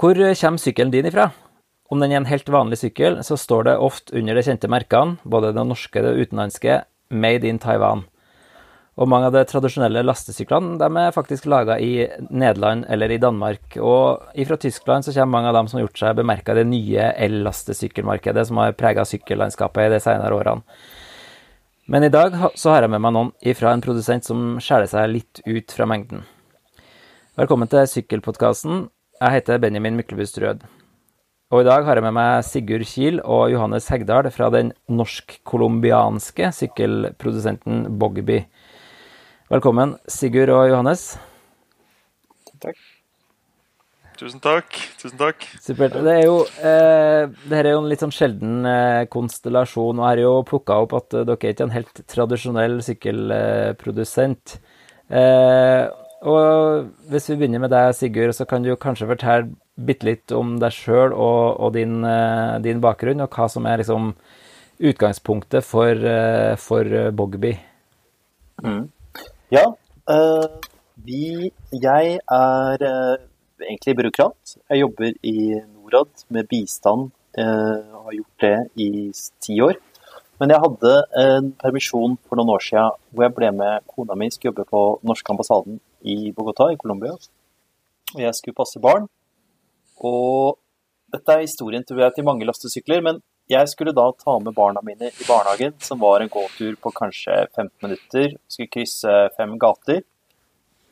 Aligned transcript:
Hvor 0.00 0.16
kommer 0.16 0.56
sykkelen 0.56 0.90
din 0.94 1.04
ifra? 1.04 1.26
Om 1.92 2.00
den 2.00 2.14
er 2.14 2.22
en 2.22 2.28
helt 2.30 2.48
vanlig 2.48 2.78
sykkel, 2.80 3.18
så 3.20 3.36
står 3.36 3.66
det 3.66 3.72
ofte 3.84 4.14
under 4.16 4.38
de 4.38 4.44
kjente 4.46 4.68
merkene, 4.72 5.18
både 5.28 5.50
det 5.52 5.64
norske 5.66 6.00
og 6.00 6.06
det 6.06 6.22
utenlandske, 6.22 6.84
'Made 7.10 7.44
in 7.44 7.58
Taiwan'. 7.58 8.06
Og 8.96 9.08
mange 9.08 9.26
av 9.26 9.32
de 9.32 9.44
tradisjonelle 9.44 10.02
lastesyklene 10.02 10.78
de 10.78 10.88
er 11.00 11.12
faktisk 11.12 11.44
laga 11.44 11.76
i 11.78 12.08
Nederland 12.30 12.86
eller 12.88 13.10
i 13.10 13.18
Danmark. 13.18 13.76
Og 13.76 14.24
fra 14.46 14.56
Tyskland 14.56 15.04
så 15.04 15.12
kommer 15.12 15.32
mange 15.32 15.48
av 15.48 15.54
dem 15.54 15.68
som 15.68 15.78
har 15.78 15.86
gjort 15.86 15.98
seg 15.98 16.16
bemerka 16.16 16.52
i 16.52 16.54
det 16.54 16.66
nye 16.66 17.12
el-lastesykkelmarkedet 17.16 18.46
som 18.46 18.56
har 18.56 18.72
prega 18.72 19.04
sykkellandskapet 19.04 19.86
i 19.86 19.94
de 19.94 20.00
senere 20.00 20.32
årene. 20.32 20.62
Men 21.88 22.04
i 22.04 22.08
dag 22.08 22.32
så 22.54 22.70
har 22.70 22.82
jeg 22.82 22.90
med 22.90 23.00
meg 23.00 23.12
noen 23.12 23.32
ifra 23.42 23.72
en 23.72 23.80
produsent 23.82 24.24
som 24.24 24.58
skjærer 24.60 24.88
seg 24.88 25.10
litt 25.10 25.40
ut 25.46 25.70
fra 25.70 25.84
mengden. 25.84 26.24
Velkommen 27.36 27.68
til 27.68 27.86
Sykkelpodkasten. 27.86 28.88
Jeg 29.20 29.34
heter 29.34 29.58
Benjamin 29.60 29.98
Myklebust 29.98 30.38
Rød. 30.40 30.62
Og 31.52 31.60
i 31.60 31.64
dag 31.66 31.84
har 31.84 31.98
jeg 31.98 32.04
med 32.06 32.14
meg 32.16 32.44
Sigurd 32.48 32.86
Kiel 32.88 33.18
og 33.20 33.50
Johannes 33.52 33.90
Hegdal 33.92 34.30
fra 34.32 34.48
den 34.54 34.70
norsk-colombianske 34.88 36.48
sykkelprodusenten 36.56 37.82
Bogby. 38.00 38.38
Velkommen, 39.52 39.92
Sigurd 40.08 40.54
og 40.56 40.70
Johannes. 40.70 41.04
Takk. 42.64 42.80
Tusen 44.16 44.40
takk. 44.40 44.80
Tusen 44.96 45.20
takk. 45.20 45.44
Supert. 45.60 46.00
Det 46.00 46.16
er 46.16 46.24
jo, 46.24 46.40
eh, 46.64 47.28
det 47.44 47.60
er 47.60 47.74
jo 47.74 47.84
en 47.84 47.92
litt 47.92 48.00
sånn 48.00 48.16
sjelden 48.16 48.64
eh, 48.64 49.04
konstellasjon. 49.12 50.00
og 50.00 50.04
Jeg 50.06 50.14
har 50.14 50.24
jo 50.24 50.36
plukka 50.48 50.80
opp 50.80 50.96
at 50.96 51.12
dere 51.12 51.36
er 51.36 51.52
ikke 51.52 51.68
en 51.68 51.76
helt 51.76 52.06
tradisjonell 52.08 52.80
sykkelprodusent. 52.88 54.62
Eh, 55.12 55.90
og 56.20 56.90
hvis 57.08 57.30
vi 57.30 57.38
begynner 57.40 57.62
med 57.62 57.72
deg, 57.72 57.94
Sigurd, 57.96 58.34
så 58.36 58.44
kan 58.48 58.64
du 58.64 58.74
kanskje 58.76 59.08
fortelle 59.08 59.54
bitte 59.80 60.04
litt 60.04 60.32
om 60.36 60.58
deg 60.60 60.74
sjøl 60.76 61.14
og, 61.14 61.56
og 61.56 61.72
din, 61.76 62.02
eh, 62.04 62.58
din, 62.60 62.82
bakgrunn, 62.84 63.22
og 63.24 63.32
hva 63.32 63.48
som 63.48 63.68
er 63.68 63.80
liksom 63.80 64.12
utgangspunktet 64.90 65.64
for, 65.64 65.96
eh, 65.96 66.56
for 66.60 67.10
Bogby. 67.16 67.54
Mm. 68.60 68.90
Ja, 69.50 69.64
uh, 70.12 70.46
vi 71.04 71.50
Jeg 71.72 72.18
er 72.20 72.84
uh, 72.84 73.16
egentlig 73.64 73.96
byråkrat. 73.96 74.56
Jeg 74.68 74.80
jobber 74.84 75.12
i 75.24 75.60
Norad 75.72 76.24
med 76.28 76.48
bistand 76.48 77.10
uh, 77.38 77.80
har 78.04 78.12
gjort 78.12 78.44
det 78.44 78.58
i 78.76 78.90
ti 79.40 79.60
år. 79.60 79.80
Men 80.40 80.52
jeg 80.52 80.60
hadde 80.60 80.92
en 81.20 81.52
permisjon 81.60 82.16
for 82.28 82.36
noen 82.36 82.52
år 82.54 82.64
siden 82.64 82.96
hvor 83.10 83.26
jeg 83.26 83.36
ble 83.36 83.50
med 83.52 83.88
kona 83.88 84.16
mi 84.16 84.30
skulle 84.30 84.52
jobbe 84.52 84.68
på 84.70 84.84
norske 85.04 85.32
ambassaden 85.32 85.80
i 86.02 86.32
Bogotá 86.32 86.70
i 86.72 86.78
Colombia. 86.80 87.14
Og 88.14 88.20
jeg 88.20 88.36
skulle 88.38 88.58
passe 88.58 88.80
barn. 88.82 89.08
Og 90.00 90.58
dette 91.12 91.34
er 91.34 91.44
historien 91.44 91.84
tror 91.84 92.04
jeg, 92.04 92.14
til 92.16 92.26
mange 92.26 92.46
lastesykler, 92.48 93.02
men 93.04 93.20
jeg 93.50 93.66
skulle 93.72 93.94
da 93.96 94.06
ta 94.14 94.36
med 94.38 94.54
barna 94.54 94.82
mine 94.86 95.10
i 95.10 95.26
barnehagen, 95.26 95.74
som 95.82 95.98
var 95.98 96.22
en 96.22 96.30
gåtur 96.30 96.76
på 96.78 96.92
kanskje 96.94 97.34
15 97.56 97.70
minutter. 97.82 98.36
Skulle 98.46 98.70
krysse 98.70 99.14
fem 99.36 99.56
gater. 99.58 100.04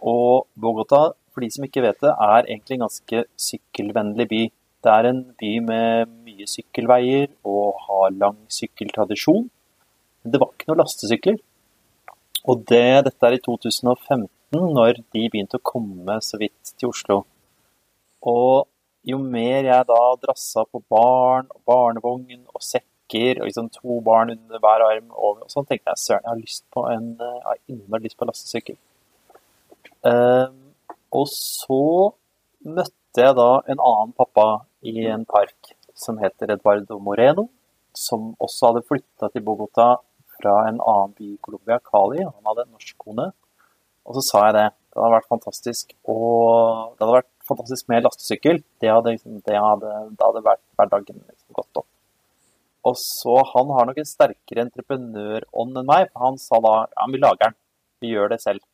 Og 0.03 0.49
Bogotá, 0.59 1.13
for 1.31 1.45
de 1.45 1.51
som 1.55 1.67
ikke 1.67 1.85
vet 1.85 2.01
det, 2.03 2.11
er 2.11 2.49
egentlig 2.49 2.79
en 2.79 2.87
ganske 2.87 3.25
sykkelvennlig 3.49 4.27
by. 4.31 4.41
Det 4.83 4.91
er 4.95 5.11
en 5.11 5.23
by 5.39 5.53
med 5.69 6.11
mye 6.27 6.47
sykkelveier 6.51 7.31
og 7.47 7.79
har 7.87 8.19
lang 8.19 8.41
sykkeltradisjon. 8.51 9.47
Men 10.23 10.35
det 10.35 10.43
var 10.43 10.51
ikke 10.53 10.71
noen 10.71 10.83
lastesykler. 10.83 11.39
Og 12.49 12.67
det, 12.71 13.07
dette 13.07 13.27
er 13.27 13.39
i 13.39 13.43
2015 13.45 14.27
når 14.55 15.03
de 15.13 15.29
begynte 15.29 15.59
å 15.59 15.65
komme 15.65 16.19
så 16.25 16.39
vidt 16.41 16.73
til 16.79 16.93
Oslo. 16.93 17.23
Og 18.29 18.69
jo 19.09 19.19
mer 19.23 19.67
jeg 19.67 19.89
da 19.89 20.03
drassa 20.21 20.65
på 20.69 20.81
barn 20.91 21.49
og 21.55 21.61
barnevogn 21.69 22.45
og 22.53 22.65
sekker 22.65 23.41
og 23.41 23.49
liksom 23.49 23.71
to 23.73 24.01
barn 24.05 24.35
under 24.35 24.61
hver 24.61 24.85
arm, 24.85 25.13
og, 25.17 25.45
sånn, 25.49 25.67
tenkte 25.69 25.95
jeg 25.95 26.03
søren, 26.03 26.25
jeg 26.25 26.33
har 26.33 26.41
lyst 26.43 26.65
på 26.75 26.85
en, 26.91 27.13
jeg 27.21 27.45
har 27.47 27.61
innmari 27.73 28.05
lyst 28.05 28.19
på 28.21 28.29
lastesykkel. 28.29 28.77
Um, 30.05 30.59
og 31.17 31.25
så 31.33 31.85
møtte 32.69 33.25
jeg 33.25 33.37
da 33.39 33.51
en 33.65 33.81
annen 33.81 34.13
pappa 34.17 34.49
i 34.85 35.09
en 35.09 35.25
park 35.29 35.73
som 35.99 36.21
heter 36.21 36.53
Eduardo 36.55 36.99
Moreno, 37.03 37.49
som 37.97 38.35
også 38.39 38.71
hadde 38.71 38.87
flytta 38.87 39.31
til 39.33 39.43
Bogotá 39.47 39.95
fra 40.39 40.61
en 40.69 40.79
annen 40.79 41.17
by 41.17 41.33
i 41.33 41.41
Colombia, 41.43 41.81
Cali. 41.83 42.21
Han 42.23 42.51
hadde 42.51 42.67
en 42.67 42.77
norsk 42.77 42.95
kone. 43.01 43.31
Og 44.09 44.17
så 44.17 44.25
sa 44.25 44.47
jeg 44.49 44.57
det. 44.57 44.69
Det 44.89 45.03
hadde 45.03 45.17
vært 45.19 45.31
fantastisk. 45.35 45.93
Og 46.09 46.95
det 46.97 47.05
hadde 47.05 47.19
vært 47.19 47.33
fantastisk 47.49 47.91
med 47.93 48.07
lastesykkel. 48.07 48.63
Det 48.81 48.91
hadde, 48.91 49.15
liksom, 49.15 49.43
det 49.45 49.61
hadde, 49.61 49.93
det 50.15 50.25
hadde 50.25 50.45
vært 50.47 50.65
hverdagen 50.81 51.21
liksom 51.21 51.59
gått 51.61 51.83
opp. 51.83 51.89
Og 52.89 52.97
så 52.97 53.37
Han 53.53 53.71
har 53.75 53.89
nok 53.89 54.01
en 54.01 54.09
sterkere 54.09 54.65
entreprenørånd 54.65 55.81
enn 55.81 55.93
meg. 55.93 56.11
Han 56.17 56.41
sa 56.41 56.61
da 56.65 56.75
ja, 56.87 57.07
vi 57.13 57.21
lager 57.21 57.45
den. 57.45 57.59
Vi 58.01 58.15
gjør 58.15 58.33
det 58.33 58.41
selv. 58.43 58.65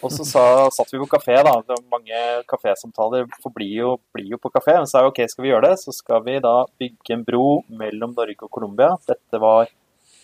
Og 0.00 0.08
så 0.14 0.24
sa, 0.24 0.42
satt 0.72 0.92
vi 0.94 1.00
på 1.02 1.10
kafé. 1.12 1.36
da, 1.44 1.58
Mange 1.92 2.22
kafésamtaler 2.48 3.26
blir 3.52 3.74
jo, 3.82 3.90
blir 4.16 4.32
jo 4.32 4.40
på 4.40 4.52
kafé. 4.54 4.78
Men 4.78 4.88
så 4.88 4.96
sa 4.96 5.04
jeg 5.04 5.12
ok, 5.12 5.22
skal 5.28 5.44
vi 5.44 5.52
gjøre 5.52 5.68
det, 5.68 5.76
så 5.82 5.92
skal 5.92 6.24
vi 6.24 6.38
da 6.40 6.56
bygge 6.80 7.18
en 7.18 7.24
bro 7.28 7.46
mellom 7.68 8.16
Norge 8.16 8.48
og 8.48 8.52
Colombia. 8.56 8.94
Dette 9.08 9.42
var 9.42 9.68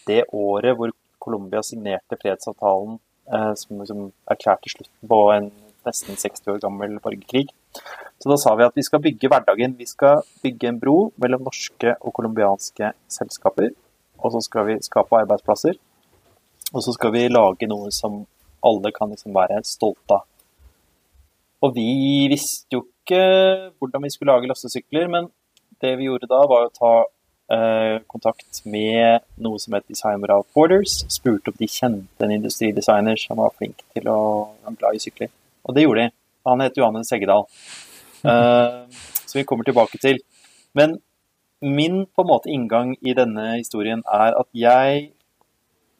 det 0.09 0.24
året 0.32 0.78
hvor 0.78 0.94
Colombia 1.22 1.60
signerte 1.62 2.19
fredsavtalen 2.19 2.97
som 3.28 3.78
liksom 3.78 4.09
erklærte 4.31 4.71
slutten 4.72 5.09
på 5.09 5.19
en 5.34 5.50
nesten 5.87 6.19
60 6.19 6.49
år 6.53 6.59
gammel 6.62 6.99
borgerkrig. 7.03 7.49
Så 8.22 8.31
da 8.31 8.37
sa 8.38 8.55
vi 8.59 8.66
at 8.66 8.77
vi 8.78 8.84
skal 8.87 9.03
bygge 9.03 9.31
hverdagen. 9.31 9.77
Vi 9.78 9.87
skal 9.87 10.22
bygge 10.43 10.69
en 10.69 10.81
bro 10.83 11.12
mellom 11.22 11.47
norske 11.49 11.94
og 12.00 12.15
colombianske 12.15 12.93
selskaper. 13.10 13.72
Og 14.22 14.34
så 14.34 14.43
skal 14.47 14.69
vi 14.69 14.78
skape 14.84 15.22
arbeidsplasser. 15.25 15.78
Og 16.72 16.84
så 16.84 16.94
skal 16.94 17.15
vi 17.15 17.27
lage 17.28 17.69
noe 17.71 17.91
som 17.94 18.22
alle 18.62 18.93
kan 18.94 19.10
liksom 19.10 19.34
være 19.34 19.62
stolte 19.66 20.21
av. 20.21 20.28
Og 21.62 21.75
vi 21.75 22.27
visste 22.31 22.75
jo 22.75 22.84
ikke 22.87 23.22
hvordan 23.78 24.03
vi 24.03 24.10
skulle 24.10 24.34
lage 24.34 24.50
lastesykler, 24.50 25.10
men 25.10 25.28
det 25.83 25.97
vi 25.99 26.09
gjorde 26.09 26.31
da, 26.31 26.41
var 26.50 26.66
å 26.66 26.75
ta 26.75 26.94
Eh, 27.03 27.22
kontakt 28.09 28.63
med 28.65 29.25
noe 29.45 29.61
som 29.61 29.75
het 29.77 29.85
Design 29.91 30.23
Without 30.23 30.49
Spurte 31.13 31.53
om 31.53 31.59
de 31.59 31.69
kjente 31.69 32.25
en 32.25 32.33
industridesigner 32.33 33.19
som 33.21 33.41
var 33.43 33.53
flink 33.59 33.83
til 33.93 34.09
å 34.09 34.21
være 34.63 34.77
glad 34.81 34.97
i 34.97 35.03
sykler. 35.03 35.33
Og 35.69 35.77
det 35.77 35.85
gjorde 35.85 36.07
de. 36.07 36.15
Han 36.49 36.65
het 36.65 36.79
Johannes 36.79 37.11
Seggedal. 37.13 37.47
Uh, 38.23 38.87
som 39.27 39.39
vi 39.39 39.45
kommer 39.45 39.65
tilbake 39.65 39.99
til. 39.99 40.21
Men 40.75 40.99
min 41.61 42.07
på 42.07 42.23
en 42.23 42.31
måte 42.31 42.51
inngang 42.51 42.97
i 43.01 43.15
denne 43.15 43.57
historien 43.59 44.03
er 44.07 44.34
at 44.39 44.49
jeg 44.53 45.11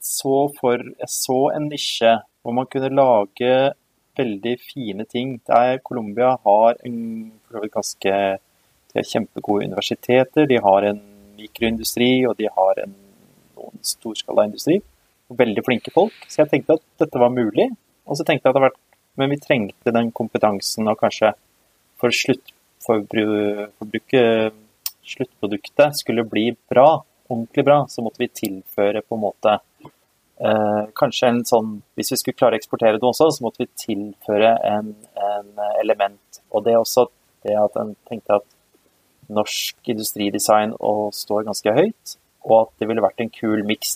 så 0.03 0.49
for 0.59 0.83
Jeg 0.83 1.11
så 1.15 1.39
en 1.55 1.69
nisje 1.71 2.17
hvor 2.43 2.55
man 2.57 2.67
kunne 2.67 2.91
lage 2.91 3.73
veldig 4.19 4.57
fine 4.61 5.05
ting. 5.05 5.41
Der 5.47 5.79
Colombia 5.79 6.37
har 6.45 6.75
en 6.85 7.33
ganske 7.73 8.39
De 8.93 8.99
har 8.99 9.09
kjempegode 9.09 9.65
universiteter. 9.65 10.47
De 10.47 10.59
har 10.61 10.83
en 10.85 11.01
mikroindustri, 11.39 12.27
og 12.29 12.35
de 12.39 12.47
har 12.53 12.75
en, 12.85 12.95
noen 13.57 13.79
storskalaindustri. 13.87 14.77
Veldig 15.33 15.63
flinke 15.65 15.91
folk. 15.95 16.15
Så 16.29 16.43
jeg 16.43 16.51
tenkte 16.51 16.75
at 16.79 16.85
dette 17.05 17.19
var 17.21 17.31
mulig. 17.33 17.69
Og 18.07 18.17
så 18.19 18.25
tenkte 18.27 18.47
jeg 18.47 18.51
at 18.51 18.55
det 18.55 18.61
hadde 18.61 18.71
vært 18.71 18.83
Men 19.21 19.29
vi 19.29 19.45
trengte 19.45 19.93
den 19.93 20.09
kompetansen, 20.17 20.89
og 20.89 21.01
kanskje 21.01 21.29
for 22.01 22.11
sluttforbruket 22.17 24.53
Sluttproduktet 25.03 25.99
skulle 25.99 26.23
bli 26.25 26.57
bra, 26.71 27.03
ordentlig 27.27 27.65
bra, 27.67 27.87
så 27.91 28.03
måtte 28.07 28.23
vi 28.23 28.29
tilføre 28.31 29.03
på 29.03 29.17
en 29.17 29.25
måte 29.25 29.51
eh, 30.39 30.85
Kanskje 30.95 31.29
en 31.29 31.45
sånn 31.49 31.83
Hvis 31.99 32.13
vi 32.15 32.19
skulle 32.21 32.39
klare 32.39 32.55
å 32.55 32.61
eksportere 32.61 32.99
det 32.99 33.09
også, 33.09 33.27
så 33.35 33.45
måtte 33.45 33.63
vi 33.65 33.69
tilføre 33.83 34.51
en, 34.69 34.89
en 35.29 35.49
element. 35.83 36.23
Og 36.55 36.59
det 36.65 36.73
er 36.75 36.81
også 36.81 37.03
det 37.43 37.57
at 37.59 37.75
en 37.81 37.95
tenkte 38.09 38.33
at 38.39 38.47
norsk 39.35 39.93
industridesign 39.95 40.75
og 40.81 41.15
står 41.17 41.47
ganske 41.49 41.75
høyt. 41.77 42.17
Og 42.43 42.57
at 42.59 42.73
det 42.81 42.89
ville 42.91 43.05
vært 43.05 43.23
en 43.23 43.31
kul 43.31 43.63
miks 43.67 43.95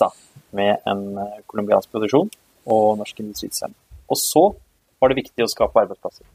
med 0.54 0.82
en 0.86 1.18
eh, 1.18 1.42
colombiansk 1.50 1.90
produksjon 1.90 2.30
og 2.70 2.98
norsk 3.00 3.20
industridesign. 3.22 3.74
Og 4.10 4.18
så 4.20 4.44
var 5.00 5.10
det 5.10 5.20
viktig 5.20 5.44
å 5.44 5.50
skape 5.50 5.82
arbeidsplasser. 5.82 6.26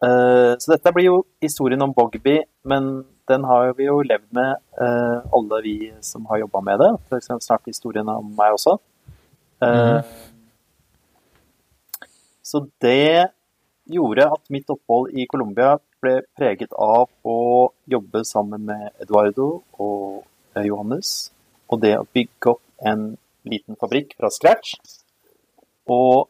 Eh, 0.00 0.52
så 0.56 0.72
dette 0.72 0.92
blir 0.96 1.10
jo 1.10 1.18
historien 1.44 1.82
om 1.84 1.92
Bogby, 1.96 2.38
men 2.64 2.90
den 3.30 3.44
har 3.46 3.74
vi 3.78 3.86
jo 3.86 4.00
levd 4.02 4.30
med, 4.34 4.56
eh, 4.80 5.18
alle 5.36 5.60
vi 5.66 5.76
som 6.00 6.24
har 6.30 6.40
jobba 6.42 6.64
med 6.64 6.80
det. 6.80 6.90
For 7.08 7.20
eksempel 7.20 7.44
snart 7.44 7.68
historien 7.68 8.08
om 8.08 8.32
meg 8.36 8.56
også. 8.56 8.78
Mm. 9.60 10.00
Så 12.40 12.62
det 12.80 13.28
gjorde 13.92 14.24
at 14.32 14.50
mitt 14.50 14.70
opphold 14.72 15.12
i 15.12 15.26
Colombia 15.30 15.76
ble 16.02 16.20
preget 16.38 16.72
av 16.76 17.08
å 17.26 17.38
jobbe 17.90 18.24
sammen 18.28 18.64
med 18.68 18.90
Eduardo 19.02 19.62
og 19.78 20.24
eh, 20.56 20.66
Johannes. 20.66 21.30
Og 21.70 21.82
det 21.84 21.94
å 21.98 22.08
bygge 22.08 22.54
opp 22.54 22.86
en 22.90 23.12
liten 23.48 23.78
fabrikk 23.80 24.16
fra 24.18 24.30
scratch. 24.32 24.74
Og 25.90 26.28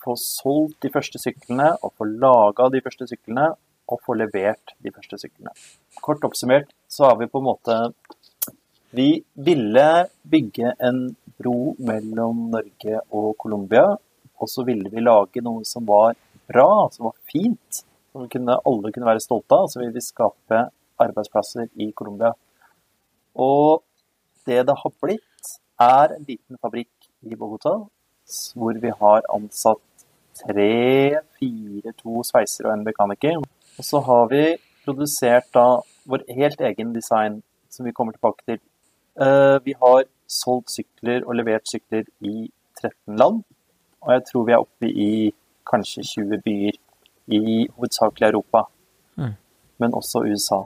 få 0.00 0.16
solgt 0.16 0.80
de 0.84 0.92
første 0.92 1.20
syklene 1.20 1.72
og 1.80 1.92
få 1.98 2.08
laga 2.08 2.70
de 2.72 2.84
første 2.84 3.08
syklene. 3.10 3.52
og 3.90 3.98
få 4.06 4.14
levert 4.14 4.70
de 4.78 4.92
første 4.94 5.16
syklene. 5.18 5.50
Kort 5.98 6.22
oppsummert 6.22 6.68
så 6.86 7.08
har 7.08 7.16
vi 7.18 7.26
på 7.26 7.40
en 7.40 7.48
måte 7.48 7.74
Vi 8.94 9.24
ville 9.34 10.06
bygge 10.22 10.76
en 10.78 11.16
bro 11.38 11.74
mellom 11.78 12.52
Norge 12.52 13.00
og 13.10 13.34
Colombia, 13.42 13.96
og 14.38 14.48
så 14.48 14.62
ville 14.62 14.90
vi 14.90 15.02
lage 15.02 15.42
noe 15.42 15.64
som 15.66 15.82
var 15.86 16.14
bra, 16.46 16.86
som 16.92 17.08
var 17.08 17.16
fint, 17.26 17.82
som 18.12 18.28
kunne, 18.28 18.58
alle 18.66 18.92
kunne 18.92 19.08
være 19.08 19.22
stolte 19.24 19.56
av. 19.56 19.68
Så 19.70 19.80
ville 19.80 19.94
vi 19.94 20.04
skape 20.04 20.66
arbeidsplasser 21.00 21.70
i 21.80 21.90
Colombia. 21.96 22.32
Og 23.34 23.82
det 24.46 24.66
det 24.66 24.76
har 24.82 24.92
blitt, 25.02 25.54
er 25.80 26.16
en 26.16 26.26
liten 26.28 26.58
fabrikk 26.60 27.10
i 27.24 27.36
Bogotá 27.36 27.78
hvor 28.54 28.76
vi 28.78 28.90
har 29.00 29.24
ansatt 29.34 30.04
tre, 30.38 31.18
fire, 31.38 31.92
to 31.98 32.22
sveisere 32.22 32.68
og 32.68 32.74
en 32.76 32.84
mekaniker. 32.84 33.40
Og 33.78 33.84
så 33.84 34.00
har 34.06 34.28
vi 34.30 34.44
produsert 34.84 35.48
da 35.54 35.80
vår 36.10 36.26
helt 36.36 36.60
egen 36.60 36.94
design, 36.94 37.40
som 37.70 37.86
vi 37.86 37.94
kommer 37.96 38.12
tilbake 38.12 38.44
til. 38.46 38.60
Eh, 39.20 39.58
vi 39.64 39.74
har 39.82 40.04
solgt 40.28 40.70
sykler 40.70 41.26
og 41.26 41.34
levert 41.40 41.68
sykler 41.68 42.04
i 42.20 42.50
13 42.80 43.16
land. 43.16 43.42
Og 44.00 44.12
jeg 44.12 44.22
tror 44.30 44.46
vi 44.46 44.52
er 44.52 44.64
oppe 44.64 44.88
i 44.88 45.10
kanskje 45.70 46.06
20 46.06 46.42
byer 46.44 46.78
i 47.30 47.68
hovedsakelig 47.76 48.28
Europa, 48.32 48.66
Mm. 49.18 49.34
men 49.80 49.92
også 49.92 50.22
USA. 50.26 50.64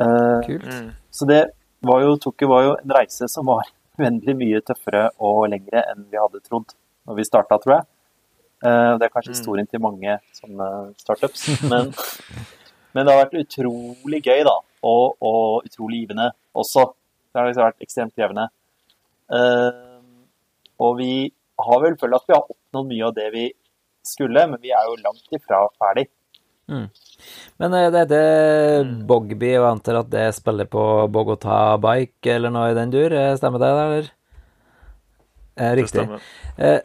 Eh, 0.00 0.40
Kult. 0.46 0.64
Mm. 0.64 0.90
så 1.10 1.26
det 1.26 1.42
var 1.82 2.00
jo, 2.02 2.16
Tokyo 2.16 2.48
var 2.48 2.62
jo 2.66 2.74
en 2.82 2.90
reise 2.96 3.28
som 3.28 3.46
var 3.46 3.64
uendelig 3.98 4.34
mye 4.36 4.60
tøffere 4.60 5.08
og 5.18 5.46
lengre 5.50 5.82
enn 5.92 6.04
vi 6.10 6.18
hadde 6.20 6.42
trodd 6.44 6.74
når 7.06 7.16
vi 7.16 7.24
starta, 7.24 7.58
tror 7.62 7.76
jeg. 7.78 7.86
Eh, 8.66 8.92
Det 8.98 9.06
er 9.06 9.12
kanskje 9.14 9.32
Mm. 9.32 9.36
historien 9.38 9.66
til 9.70 9.80
mange 9.80 10.18
sånne 10.36 10.68
startups, 10.98 11.46
men, 11.70 11.92
men 12.94 13.06
det 13.06 13.12
har 13.14 13.24
vært 13.24 13.40
utrolig 13.46 14.22
gøy, 14.24 14.44
da. 14.44 14.56
Og, 14.86 15.16
og 15.20 15.64
utrolig 15.66 16.04
givende 16.04 16.30
også. 16.54 16.92
Det 17.32 17.40
har 17.40 17.48
liksom 17.48 17.64
vært 17.66 17.82
ekstremt 17.82 18.14
krevende. 18.14 18.48
Eh, 19.32 19.82
Og 20.78 20.98
vi 20.98 21.32
har 21.58 21.80
vel 21.80 21.94
følt 21.96 22.14
at 22.14 22.26
vi 22.28 22.34
har 22.36 22.44
oppnådd 22.44 22.86
mye 22.90 23.04
av 23.06 23.14
det 23.16 23.30
vi 23.32 23.44
skulle, 24.06 24.46
men 24.50 24.60
vi 24.62 24.70
er 24.74 24.86
jo 24.88 24.96
langt 25.04 25.36
ifra 25.36 25.64
ferdig. 25.80 26.06
Men 26.66 27.74
er 27.78 27.92
det 27.94 28.00
heter 28.08 28.88
Bogby, 29.06 29.52
og 29.54 29.62
jeg 29.62 29.70
antar 29.70 30.00
at 30.00 30.08
det 30.10 30.24
spiller 30.34 30.66
på 30.66 30.82
Bogotá 31.14 31.76
Bike 31.78 32.32
eller 32.34 32.50
noe 32.50 32.72
i 32.72 32.76
den 32.78 32.90
dur? 32.90 33.14
Eh, 33.14 33.36
Stemmer 33.38 33.62
det, 33.62 33.68
eller? 33.70 34.08
Eh, 35.56 35.70
Det 35.70 35.76
Riktig. 35.78 36.02
stemmer. 36.02 36.20
Eh, 36.58 36.80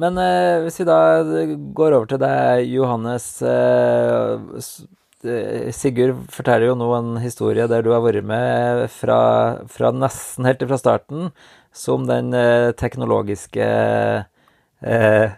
Men 0.00 0.16
eh, 0.22 0.62
hvis 0.62 0.78
vi 0.80 0.84
da 0.86 0.98
går 1.74 1.96
over 1.96 2.06
til 2.06 2.18
deg, 2.22 2.64
Johannes. 2.70 3.42
eh, 3.42 4.38
eh, 5.26 5.70
Sigurd 5.74 6.24
forteller 6.30 6.70
jo 6.70 6.76
nå 6.78 6.88
en 6.96 7.16
historie 7.20 7.66
der 7.68 7.82
du 7.82 7.90
har 7.92 8.00
vært 8.04 8.24
med 8.24 8.86
fra, 8.94 9.20
fra 9.68 9.90
nesten 9.92 10.46
helt 10.46 10.62
fra 10.62 10.78
starten, 10.78 11.32
som 11.74 12.06
den 12.06 12.32
eh, 12.32 12.70
teknologiske 12.78 13.66
eh, 14.82 15.28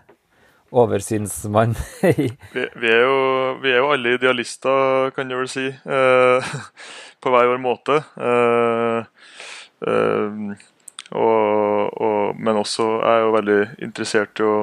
oversynsmann 0.72 1.74
Vi, 2.00 2.66
vi, 2.74 2.88
er 2.88 3.02
jo, 3.04 3.16
vi 3.62 3.72
er 3.72 3.80
jo 3.82 3.90
alle 3.92 4.16
idealister, 4.16 5.10
kan 5.16 5.28
du 5.28 5.36
vel 5.36 5.50
si, 5.50 5.68
eh, 5.68 6.52
på 7.22 7.32
hver 7.32 7.50
vår 7.52 7.60
måte. 7.62 7.98
Eh, 8.16 9.00
eh, 9.88 10.54
og, 11.12 12.00
og, 12.00 12.38
men 12.40 12.60
også 12.62 12.86
er 13.02 13.18
jeg 13.18 13.26
jo 13.26 13.34
veldig 13.36 13.58
interessert 13.84 14.40
i 14.40 14.48
å 14.48 14.56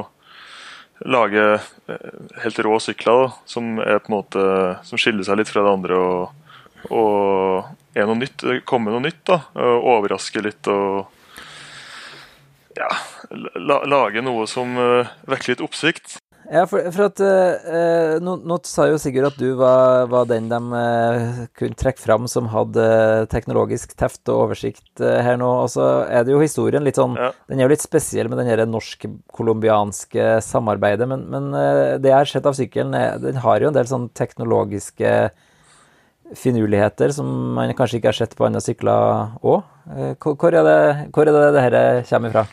lage 1.06 1.46
eh, 1.56 2.10
helt 2.44 2.64
rå 2.66 2.80
sykler 2.84 3.24
da, 3.24 3.30
som 3.48 3.78
er 3.84 4.02
på 4.02 4.12
en 4.12 4.18
måte 4.18 4.48
som 4.88 5.00
skiller 5.00 5.28
seg 5.28 5.40
litt 5.40 5.52
fra 5.52 5.64
det 5.66 5.76
andre. 5.78 6.02
Og, 6.02 6.90
og 6.90 7.96
er 7.96 8.10
noe 8.10 8.20
nytt, 8.20 8.44
komme 8.68 8.92
noe 8.92 9.06
nytt. 9.06 9.22
da, 9.30 9.44
Overraske 9.80 10.44
litt 10.44 10.68
og 10.72 11.16
ja, 12.80 12.90
lage 13.30 14.24
noe 14.26 14.48
som 14.50 14.78
uh, 14.78 15.10
vekker 15.30 15.54
litt 15.56 15.66
oppsikt. 15.66 16.20
Ja, 16.50 16.64
for, 16.66 16.82
for 16.90 17.06
at 17.06 17.20
eh, 17.22 18.16
nå, 18.26 18.34
nå 18.48 18.56
sa 18.66 18.88
jo 18.90 18.98
Sigurd 19.02 19.28
at 19.28 19.36
du 19.38 19.52
var, 19.60 20.08
var 20.10 20.26
den 20.30 20.48
de 20.50 20.58
eh, 20.80 21.42
kunne 21.60 21.78
trekke 21.78 22.02
fram 22.02 22.26
som 22.32 22.48
hadde 22.50 22.86
teknologisk 23.30 23.94
teft 24.00 24.32
og 24.34 24.48
oversikt 24.48 25.04
eh, 25.04 25.20
her 25.26 25.38
nå. 25.38 25.50
Og 25.66 25.70
så 25.76 25.86
er 26.10 26.26
det 26.26 26.34
jo 26.34 26.42
historien 26.42 26.86
litt 26.86 26.98
sånn 26.98 27.14
Ja. 27.20 27.30
Den 27.52 27.62
er 27.62 27.68
jo 27.68 27.74
litt 27.76 27.86
spesiell 27.86 28.32
med 28.32 28.42
den 28.42 28.74
norsk-colombianske 28.74 30.40
samarbeidet, 30.46 31.06
men, 31.12 31.28
men 31.30 31.52
eh, 31.54 32.00
det 32.02 32.10
jeg 32.10 32.18
har 32.18 32.32
sett 32.32 32.50
av 32.50 32.58
sykkelen, 32.58 32.98
er, 32.98 33.22
den 33.22 33.38
har 33.44 33.62
jo 33.62 33.70
en 33.70 33.78
del 33.78 33.92
sånn 33.92 34.10
teknologiske 34.18 35.14
finurligheter 36.40 37.14
som 37.14 37.30
man 37.58 37.76
kanskje 37.78 38.00
ikke 38.00 38.10
har 38.10 38.18
sett 38.24 38.34
på 38.38 38.48
andre 38.48 38.62
sykler 38.62 39.38
òg. 39.42 39.62
Hvor, 40.18 40.34
hvor 40.34 40.54
er 40.54 40.66
det 40.66 40.82
hvor 41.14 41.30
er 41.30 41.34
det 41.34 41.54
det 41.54 41.64
her 41.68 41.78
kommer 42.10 42.34
fra? 42.34 42.48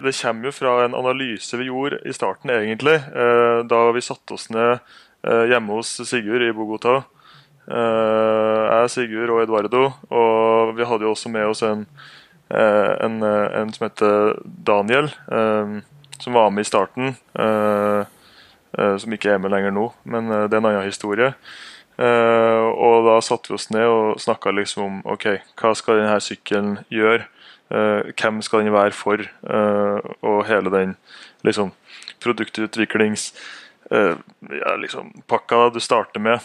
Det 0.00 0.12
kommer 0.22 0.48
jo 0.48 0.52
fra 0.56 0.84
en 0.84 0.94
analyse 0.96 1.56
vi 1.60 1.66
gjorde 1.68 1.98
i 2.08 2.12
starten, 2.16 2.50
egentlig. 2.50 2.94
eh, 3.14 3.62
Da 3.68 3.80
vi 3.92 4.00
satte 4.00 4.34
oss 4.34 4.48
ned 4.50 4.78
eh, 5.24 5.44
hjemme 5.52 5.76
hos 5.76 5.90
Sigurd 6.08 6.42
i 6.42 6.52
Bogotá. 6.56 7.02
Eh, 7.68 8.62
Jeg, 8.70 8.90
Sigurd 8.90 9.30
og 9.34 9.42
Eduardo. 9.42 9.82
Og 10.10 10.74
vi 10.76 10.84
hadde 10.88 11.04
jo 11.04 11.12
også 11.12 11.28
med 11.28 11.46
oss 11.50 11.62
en, 11.62 11.86
en, 12.50 13.22
en 13.22 13.72
som 13.72 13.84
heter 13.86 14.38
Daniel, 14.44 15.10
som 16.20 16.32
var 16.34 16.50
med 16.50 16.64
i 16.64 16.70
starten. 16.70 17.12
Som 18.98 19.12
ikke 19.12 19.34
er 19.34 19.38
med 19.42 19.50
lenger 19.52 19.74
nå, 19.74 19.90
men 20.04 20.30
det 20.30 20.54
er 20.54 20.62
en 20.62 20.70
annen 20.70 20.86
historie. 20.88 21.32
Og 22.00 23.04
da 23.06 23.18
satte 23.22 23.50
vi 23.52 23.58
oss 23.58 23.68
ned 23.74 23.86
og 23.86 24.20
snakka 24.22 24.50
liksom 24.56 24.84
om 24.86 24.98
ok, 25.12 25.26
hva 25.60 25.74
skal 25.76 26.00
denne 26.00 26.16
sykkelen 26.24 26.78
gjøre? 26.90 27.26
Eh, 27.70 28.10
hvem 28.18 28.40
skal 28.42 28.64
den 28.64 28.74
være 28.74 28.94
for? 28.96 29.22
Eh, 29.22 30.10
og 30.26 30.46
hele 30.48 30.72
den 30.74 30.96
liksom 31.46 31.72
produktutviklings 32.20 33.30
eh, 33.90 34.16
ja, 34.50 34.74
liksom, 34.76 35.12
pakka 35.30 35.68
du 35.74 35.80
starter 35.80 36.20
med 36.20 36.40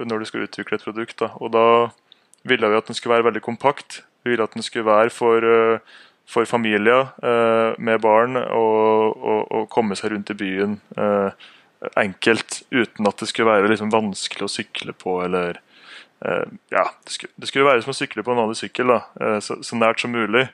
når 0.00 0.18
du 0.18 0.24
skal 0.30 0.46
utvikle 0.46 0.78
et 0.78 0.86
produkt. 0.86 1.18
Da. 1.20 1.32
Og 1.36 1.52
da 1.52 1.66
ville 2.48 2.68
vi 2.68 2.78
at 2.78 2.88
den 2.88 2.98
skulle 2.98 3.18
være 3.18 3.28
veldig 3.30 3.44
kompakt. 3.44 4.02
Vi 4.24 4.32
ville 4.32 4.44
at 4.44 4.54
den 4.54 4.64
skulle 4.64 4.88
være 4.88 5.10
for, 5.10 5.44
for 6.30 6.46
familier 6.46 7.10
med 7.78 7.98
barn 8.02 8.36
og, 8.38 9.16
og, 9.18 9.40
og 9.50 9.68
komme 9.70 9.98
seg 9.98 10.12
rundt 10.12 10.30
i 10.30 10.38
byen 10.38 10.76
enkelt 11.98 12.60
uten 12.70 13.08
at 13.10 13.18
det 13.18 13.26
skulle 13.30 13.50
være 13.50 13.70
liksom, 13.72 13.90
vanskelig 13.90 14.46
å 14.46 14.50
sykle 14.50 14.94
på 14.94 15.16
eller 15.24 15.58
ja, 16.70 16.84
det 17.04 17.14
skulle, 17.14 17.32
det 17.36 17.48
skulle 17.50 17.66
være 17.66 17.82
som 17.82 17.92
å 17.94 17.96
sykle 17.98 18.22
på 18.22 18.34
en 18.34 18.40
vanlig 18.44 18.58
sykkel, 18.60 18.92
da, 18.94 18.98
eh, 19.20 19.38
så, 19.42 19.58
så 19.64 19.78
nært 19.78 20.02
som 20.02 20.12
mulig. 20.14 20.46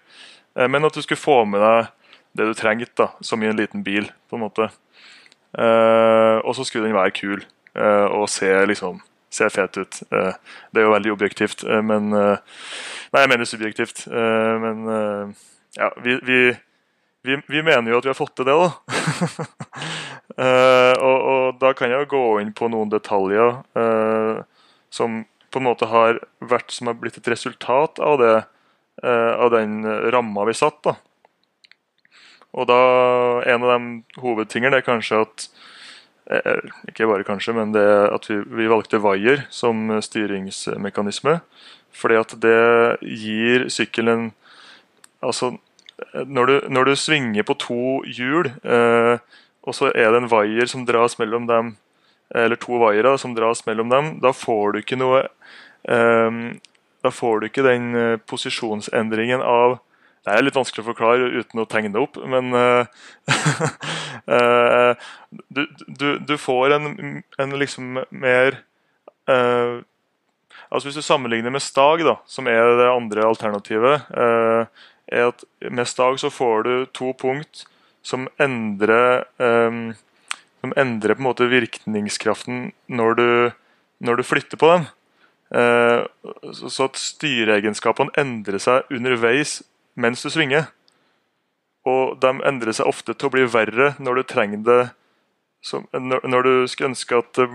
Eh, 0.56 0.68
men 0.70 0.86
at 0.88 0.96
du 0.96 1.02
skulle 1.04 1.20
få 1.20 1.42
med 1.48 1.60
deg 1.64 1.90
det 2.38 2.46
du 2.48 2.54
trengte, 2.56 2.94
da, 3.02 3.08
som 3.24 3.42
i 3.42 3.50
en 3.50 3.58
liten 3.58 3.82
bil, 3.84 4.08
på 4.30 4.38
en 4.38 4.44
måte. 4.46 4.70
Eh, 5.58 6.36
og 6.44 6.54
så 6.56 6.64
skulle 6.68 6.88
den 6.88 6.96
være 6.96 7.14
kul 7.16 7.40
eh, 7.40 8.06
og 8.06 8.28
se 8.32 8.50
liksom 8.68 9.02
se 9.32 9.48
fet 9.52 9.76
ut. 9.76 10.00
Eh, 10.12 10.32
det 10.72 10.80
er 10.80 10.86
jo 10.86 10.94
veldig 10.94 11.12
objektivt, 11.12 11.64
eh, 11.68 11.82
men 11.84 12.12
eh, 12.16 12.38
Nei, 13.12 13.22
jeg 13.24 13.30
mener 13.32 13.48
subjektivt. 13.48 14.06
eh, 14.08 14.54
men 14.62 14.88
eh, 14.92 15.44
ja, 15.78 15.90
vi, 16.04 16.16
vi, 16.24 16.38
vi, 17.24 17.38
vi 17.48 17.62
mener 17.64 17.92
jo 17.92 18.00
at 18.00 18.08
vi 18.08 18.12
har 18.12 18.18
fått 18.18 18.36
til 18.40 18.48
det, 18.48 18.56
da. 18.56 18.70
Eh, 20.38 20.94
og, 21.02 21.22
og 21.32 21.56
da 21.58 21.72
kan 21.74 21.90
jeg 21.90 22.04
jo 22.04 22.10
gå 22.12 22.18
inn 22.38 22.52
på 22.54 22.68
noen 22.70 22.90
detaljer 22.92 23.56
eh, 23.80 24.36
som 24.94 25.16
på 25.58 25.62
en 25.62 25.68
måte 25.68 25.90
har 25.90 26.22
vært 26.38 26.72
som 26.72 26.90
har 26.90 26.96
blitt 27.00 27.18
et 27.18 27.30
resultat 27.34 27.98
av 27.98 28.18
det 28.22 28.34
eh, 28.38 29.32
av 29.34 29.50
den 29.54 29.82
ramma 30.14 30.46
vi 30.48 30.54
satt. 30.54 30.80
da. 30.86 30.94
Og 32.54 32.68
da 32.70 32.80
En 33.46 33.62
av 33.62 33.74
de 33.74 34.20
hovedtingene 34.22 34.78
er 34.78 34.86
kanskje 34.86 35.20
at 35.26 35.48
eh, 36.30 36.62
Ikke 36.88 37.06
bare 37.10 37.26
kanskje, 37.26 37.54
men 37.54 37.74
det 37.74 37.86
at 38.14 38.30
vi, 38.30 38.40
vi 38.62 38.70
valgte 38.70 39.02
vaier 39.02 39.46
som 39.50 39.90
styringsmekanisme. 40.00 41.40
Fordi 41.92 42.18
at 42.18 42.34
det 42.40 42.98
gir 43.02 43.68
sykkelen 43.68 44.32
Altså, 45.18 45.56
når 46.14 46.46
du, 46.46 46.56
når 46.70 46.84
du 46.84 46.94
svinger 46.94 47.42
på 47.42 47.56
to 47.58 47.84
hjul, 48.06 48.46
eh, 48.62 49.18
og 49.66 49.74
så 49.74 49.90
er 49.90 50.12
det 50.14 50.20
en 50.22 50.30
vaier 50.30 50.70
som 50.70 50.84
dras 50.86 51.18
mellom 51.18 51.48
dem, 51.48 51.72
eller 52.34 52.56
to 52.60 52.78
vaiere 52.80 53.18
som 53.18 53.34
dras 53.34 53.64
mellom 53.66 53.88
dem, 53.88 54.10
da 54.22 54.32
får 54.36 54.72
du 54.72 54.80
ikke 54.82 54.98
noe 55.00 55.26
um, 55.88 56.58
Da 57.04 57.12
får 57.14 57.40
du 57.40 57.46
ikke 57.46 57.64
den 57.64 57.94
eh, 57.96 58.16
posisjonsendringen 58.28 59.40
av 59.40 59.78
Det 60.26 60.34
er 60.34 60.44
litt 60.44 60.58
vanskelig 60.58 60.84
å 60.84 60.90
forklare 60.90 61.30
uten 61.40 61.62
å 61.62 61.68
tegne 61.70 61.94
det 61.94 62.02
opp, 62.02 62.18
men 62.28 62.52
uh, 62.52 62.84
du, 65.54 65.62
du, 65.86 66.08
du 66.18 66.34
får 66.36 66.74
en, 66.76 67.22
en 67.38 67.58
liksom 67.60 68.02
mer 68.10 68.58
Altså 69.28 70.88
Hvis 70.88 70.98
du 70.98 71.04
sammenligner 71.04 71.52
med 71.52 71.64
stag, 71.64 72.02
da, 72.04 72.18
som 72.28 72.48
er 72.48 72.74
det 72.76 72.88
andre 72.92 73.24
alternativet, 73.24 74.08
er 74.12 75.30
at 75.30 75.44
med 75.64 75.88
stag 75.88 76.18
så 76.20 76.28
får 76.32 76.64
du 76.66 76.72
to 76.92 77.12
punkt 77.16 77.64
som 78.08 78.28
endrer 78.40 79.24
eh, 79.40 79.78
Som 80.60 80.74
endrer 80.76 81.14
på 81.14 81.22
en 81.22 81.28
måte 81.28 81.50
virkningskraften 81.50 82.70
når 82.90 83.18
du 83.18 83.28
når 83.98 84.20
du 84.20 84.22
flytter 84.22 84.58
på 84.58 84.70
den. 84.70 84.86
Eh, 85.58 86.04
så 86.52 86.86
at 86.86 87.00
styreegenskapene 87.00 88.14
endrer 88.20 88.60
seg 88.62 88.90
underveis 88.94 89.62
mens 89.98 90.22
du 90.22 90.30
svinger. 90.30 90.68
Og 91.88 92.18
de 92.20 92.30
endrer 92.46 92.76
seg 92.76 92.90
ofte 92.90 93.14
til 93.14 93.30
å 93.30 93.34
bli 93.34 93.46
verre 93.48 93.94
når 93.98 94.20
du 94.20 94.28
trenger 94.28 94.64
det 94.66 94.80
som, 95.64 95.88
når 95.90 96.44
du 96.46 96.52
skulle 96.70 96.92
ønske 96.92 97.18
at 97.18 97.34
det 97.34 97.48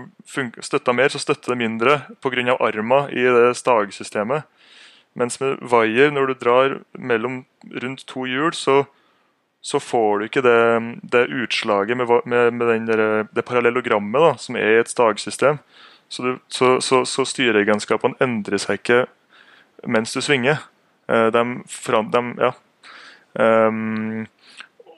støtta 0.60 0.92
mer, 0.92 1.08
så 1.08 1.18
støtter 1.22 1.54
det 1.54 1.62
mindre 1.62 1.94
pga. 2.20 2.56
arma 2.60 3.06
i 3.08 3.24
det 3.24 3.54
stagsystemet. 3.56 4.44
Mens 5.14 5.40
med 5.40 5.62
vaier, 5.62 6.10
når 6.10 6.26
du 6.26 6.34
drar 6.34 6.80
mellom 6.92 7.44
rundt 7.82 8.04
to 8.06 8.26
hjul, 8.26 8.52
så, 8.52 8.84
så 9.64 9.80
får 9.80 10.18
du 10.18 10.26
ikke 10.26 10.42
det, 10.44 10.58
det 11.08 11.24
utslaget 11.32 11.96
med, 11.96 12.10
med, 12.28 12.52
med 12.52 12.88
der, 12.90 13.24
det 13.32 13.46
parallellogrammet 13.48 14.20
da, 14.20 14.32
som 14.40 14.58
er 14.60 14.74
i 14.74 14.80
et 14.82 14.92
stagsystem. 14.92 15.62
Så, 16.12 16.22
du, 16.22 16.34
så, 16.52 16.74
så, 16.84 17.00
så 17.08 17.24
styreegenskapene 17.24 18.20
endrer 18.22 18.60
seg 18.60 18.82
ikke 18.82 18.98
mens 19.88 20.12
du 20.12 20.20
svinger. 20.24 20.60
De, 21.08 21.42
fra, 21.68 22.02
de, 22.12 22.20
ja. 22.40 22.52
Um, 23.34 24.26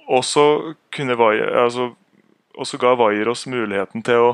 og 0.06 0.24
så 0.24 0.74
kunne 0.94 1.16
altså, 1.16 1.94
også 2.54 2.78
ga 2.78 2.94
Wire 2.98 3.32
oss 3.32 3.46
muligheten 3.50 4.04
til 4.06 4.22
å 4.22 4.28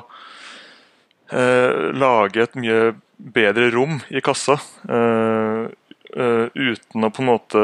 uh, 1.33 1.93
lage 1.97 2.43
et 2.43 2.59
mye 2.59 2.93
bedre 3.17 3.71
rom 3.73 4.01
i 4.11 4.21
kassa. 4.25 4.59
Uh, 4.89 5.71
uh, 6.17 6.49
uten 6.53 7.09
å 7.09 7.12
på 7.12 7.25
en 7.25 7.31
måte 7.31 7.62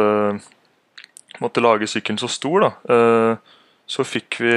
måtte 1.45 1.63
lage 1.65 1.89
sykkelen 1.91 2.21
så 2.21 2.31
stor. 2.31 2.67
Da. 2.67 2.73
Eh, 2.95 3.57
så 3.89 4.05
fikk 4.05 4.41
vi 4.43 4.53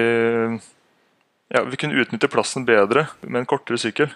ja, 1.52 1.64
Vi 1.68 1.80
kunne 1.80 2.00
utnytte 2.00 2.32
plassen 2.32 2.68
bedre 2.68 3.08
med 3.22 3.44
en 3.44 3.50
kortere 3.50 3.80
sykkel. 3.80 4.12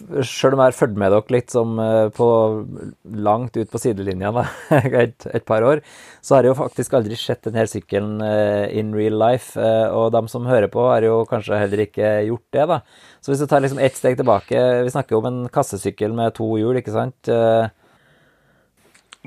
Sjøl 0.00 0.54
om 0.54 0.60
jeg 0.62 0.70
har 0.70 0.76
fulgt 0.76 0.98
med 1.02 1.10
dere 1.12 1.34
litt 1.34 1.52
som 1.52 1.74
eh, 1.82 2.06
på 2.14 2.26
langt 3.26 3.56
ut 3.58 3.68
på 3.68 3.80
sidelinja 3.82 4.30
da, 4.32 4.44
et, 5.02 5.26
et, 5.28 5.44
par 5.44 5.66
år, 5.66 5.82
så 6.24 6.36
har 6.36 6.46
jeg 6.46 6.54
jo 6.54 6.60
faktisk 6.62 6.94
aldri 6.96 7.18
sett 7.20 7.42
denne 7.44 7.66
sykkelen 7.68 8.22
uh, 8.22 8.64
in 8.70 8.94
real 8.96 9.18
life. 9.20 9.60
Og 9.92 10.08
de 10.14 10.22
som 10.32 10.48
hører 10.48 10.70
på, 10.72 10.86
har 10.88 11.04
jo 11.04 11.20
kanskje 11.28 11.58
heller 11.58 11.84
ikke 11.84 12.14
gjort 12.30 12.46
det. 12.56 12.68
da. 12.70 12.80
Så 13.20 13.32
hvis 13.32 13.42
du 13.42 13.50
tar 13.50 13.60
liksom 13.66 13.82
ett 13.82 13.98
steg 13.98 14.16
tilbake 14.16 14.62
Vi 14.86 14.94
snakker 14.94 15.16
jo 15.16 15.20
om 15.20 15.28
en 15.28 15.42
kassesykkel 15.52 16.14
med 16.16 16.38
to 16.38 16.48
hjul, 16.56 16.80
ikke 16.80 16.94
sant? 16.94 17.34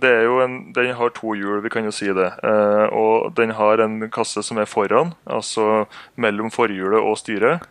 Det 0.02 0.10
er 0.10 0.24
jo 0.26 0.40
en, 0.42 0.74
Den 0.74 0.96
har 0.98 1.14
to 1.14 1.36
hjul, 1.38 1.62
vi 1.62 1.70
kan 1.70 1.86
jo 1.86 1.92
si 1.94 2.08
det. 2.10 2.32
og 2.92 3.34
den 3.38 3.52
har 3.54 3.78
en 3.80 4.10
kasse 4.10 4.42
som 4.44 4.58
er 4.58 4.66
foran, 4.66 5.14
altså 5.26 5.86
mellom 6.16 6.50
forhjulet 6.50 7.00
og 7.00 7.18
styret. 7.18 7.62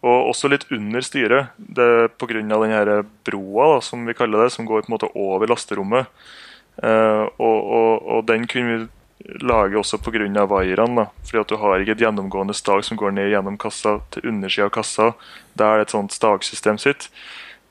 Og 0.00 0.30
også 0.30 0.48
litt 0.48 0.64
under 0.72 1.00
styret, 1.04 1.50
pga. 1.76 2.40
denne 2.40 3.02
broa, 3.24 3.74
da, 3.74 3.80
som 3.84 4.06
vi 4.06 4.16
kaller 4.16 4.44
det, 4.44 4.52
som 4.52 4.64
går 4.64 4.86
på 4.86 4.88
en 4.88 4.96
måte 4.96 5.10
over 5.14 5.46
lasterommet. 5.46 6.08
Eh, 6.82 7.26
og, 7.36 7.58
og, 7.60 8.06
og, 8.08 8.24
den 8.24 8.46
kunne 8.48 8.78
vi 8.78 9.36
lage 9.44 9.76
også 9.76 9.98
pga. 10.00 10.46
vaierne. 10.46 11.06
fordi 11.24 11.40
at 11.40 11.48
du 11.48 11.56
har 11.56 11.80
ikke 11.80 11.92
et 11.92 12.00
gjennomgående 12.00 12.54
stag 12.54 12.84
som 12.84 12.96
går 12.96 13.10
ned 13.10 13.30
gjennom 13.30 13.58
kassa 13.58 14.00
til 14.10 14.28
undersida 14.28 14.66
av 14.66 14.70
kassa. 14.70 15.12
Der 15.54 15.66
er 15.66 15.76
det 15.78 15.88
et 15.88 15.96
sånt 15.96 16.12
stagsystem 16.12 16.78
sitt. 16.78 17.10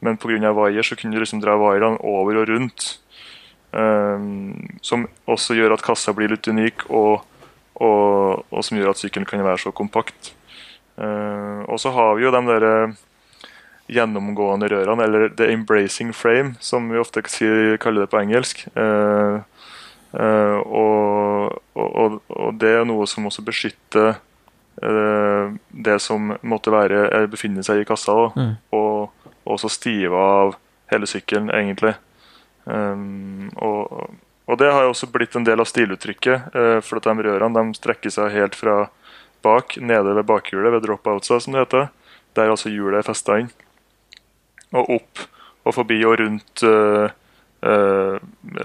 Men 0.01 0.17
pga. 0.17 0.53
vaier 0.53 0.83
så 0.83 0.95
kunne 0.95 1.15
du 1.15 1.19
liksom 1.19 1.41
dra 1.41 1.57
vaierne 1.57 1.97
over 2.03 2.43
og 2.43 2.49
rundt. 2.49 2.99
Um, 3.71 4.79
som 4.81 5.05
også 5.29 5.53
gjør 5.53 5.75
at 5.75 5.83
kassa 5.85 6.13
blir 6.17 6.31
litt 6.31 6.47
unik, 6.49 6.87
og, 6.89 7.21
og, 7.77 8.45
og 8.49 8.65
som 8.65 8.79
gjør 8.79 8.95
at 8.95 9.01
sykkelen 9.01 9.27
kan 9.29 9.43
være 9.45 9.61
så 9.61 9.73
kompakt. 9.75 10.33
Uh, 10.97 11.61
og 11.69 11.77
så 11.81 11.93
har 11.93 12.17
vi 12.17 12.25
jo 12.25 12.31
de 12.33 12.41
der 12.49 12.65
eh, 12.67 12.95
gjennomgående 13.93 14.67
rørene, 14.69 15.05
eller 15.05 15.29
the 15.37 15.51
embracing 15.53 16.11
frame, 16.13 16.55
som 16.59 16.89
vi 16.91 16.99
ofte 16.99 17.23
kaller 17.23 18.03
det 18.03 18.09
på 18.11 18.19
engelsk. 18.19 18.65
Uh, 18.75 19.45
uh, 20.17 20.57
og, 20.65 21.61
og, 21.77 22.19
og, 22.27 22.49
det 22.59 22.73
er 22.79 22.89
noe 22.89 23.07
som 23.07 23.29
også 23.29 23.45
beskytter 23.45 24.17
det 24.79 25.97
som 25.99 26.29
måtte 26.47 26.71
være 26.71 27.25
befinner 27.27 27.65
seg 27.67 27.81
i 27.81 27.87
kassa, 27.87 28.13
da, 28.15 28.29
mm. 28.31 28.53
og, 28.77 29.09
også 29.49 29.69
stive 29.73 30.15
av 30.15 30.53
hele 30.91 31.09
sykkelen, 31.09 31.49
egentlig. 31.51 31.95
Um, 32.65 33.49
og, 33.55 34.09
og, 34.45 34.57
det 34.61 34.69
har 34.71 34.85
jo 34.85 34.93
også 34.93 35.09
blitt 35.13 35.37
en 35.37 35.47
del 35.47 35.61
av 35.61 35.69
stiluttrykket, 35.69 36.53
for 36.85 36.99
at 36.99 37.07
de 37.07 37.25
rørene 37.25 37.63
de 37.63 37.79
strekker 37.79 38.13
seg 38.13 38.33
helt 38.35 38.57
fra 38.57 38.83
bak, 39.45 39.77
nede 39.77 40.13
ved 40.17 40.27
bakhjulet, 40.29 40.73
ved 40.73 40.85
dropoutsa, 40.85 41.39
som 41.39 41.55
det 41.55 41.65
heter. 41.65 41.89
Der 42.37 42.51
altså 42.51 42.71
hjulet 42.71 43.01
er 43.01 43.07
festa 43.07 43.39
inn. 43.41 43.51
Og 44.75 44.89
opp 44.99 45.25
og 45.67 45.75
forbi 45.75 45.99
og 46.07 46.19
rundt 46.21 46.63
uh, 46.65 47.09
uh, 47.65 48.17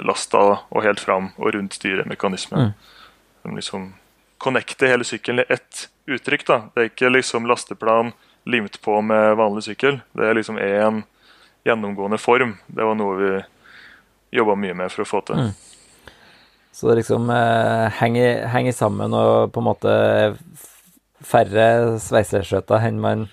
lasta 0.04 0.42
og 0.68 0.84
helt 0.84 1.02
fram 1.02 1.32
og 1.36 1.54
rundt 1.56 1.76
styremekanismen. 1.78 2.72
Mm. 3.44 3.56
liksom 3.56 3.92
connecter 4.38 4.86
hele 4.92 5.04
sykkelen 5.04 5.44
i 5.44 5.52
ett 5.52 5.88
uttrykk. 6.06 6.46
da. 6.46 6.62
Det 6.74 6.80
er 6.80 6.90
ikke 6.90 7.12
liksom 7.12 7.46
lasteplan 7.46 8.12
limt 8.44 8.80
på 8.80 9.00
med 9.00 9.36
vanlig 9.40 9.64
sykkel. 9.64 10.00
Det 10.12 10.26
er 10.28 10.36
liksom 10.36 10.58
én 10.58 11.02
gjennomgående 11.64 12.18
form. 12.18 12.58
Det 12.66 12.84
var 12.84 12.94
noe 12.94 13.16
vi 13.16 13.30
jobba 14.34 14.56
mye 14.58 14.74
med 14.76 14.92
for 14.92 15.04
å 15.04 15.08
få 15.08 15.22
til. 15.28 15.40
Mm. 15.40 16.10
Så 16.74 16.90
det 16.90 16.98
liksom 17.04 17.30
eh, 17.30 17.86
henger, 18.00 18.46
henger, 18.50 18.74
sammen 18.74 19.14
og 19.14 19.52
på 19.54 19.62
en 19.62 19.68
måte 19.68 19.94
færre 21.24 21.66
sveiseskjøter 22.02 22.88
enn 22.88 22.98
man 23.00 23.28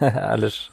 ellers 0.34 0.66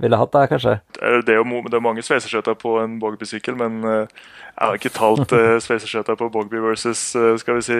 ville 0.00 0.16
hatt, 0.16 0.32
da, 0.32 0.46
kanskje? 0.48 0.78
Det 0.96 1.34
er 1.34 1.42
jo 1.42 1.60
det 1.68 1.76
er 1.76 1.84
mange 1.84 2.02
sveiseskjøter 2.02 2.56
på 2.56 2.78
en 2.80 2.96
Bogby-sykkel, 3.02 3.58
men 3.60 3.82
eh, 3.84 4.22
jeg 4.54 4.62
har 4.62 4.78
ikke 4.78 4.94
talt 4.96 5.34
eh, 5.36 5.58
sveiseskjøter 5.66 6.16
på 6.16 6.30
Bogby 6.32 6.62
versus 6.64 7.02
uh, 7.16 7.34
skal 7.40 7.58
vi 7.58 7.66
si 7.68 7.76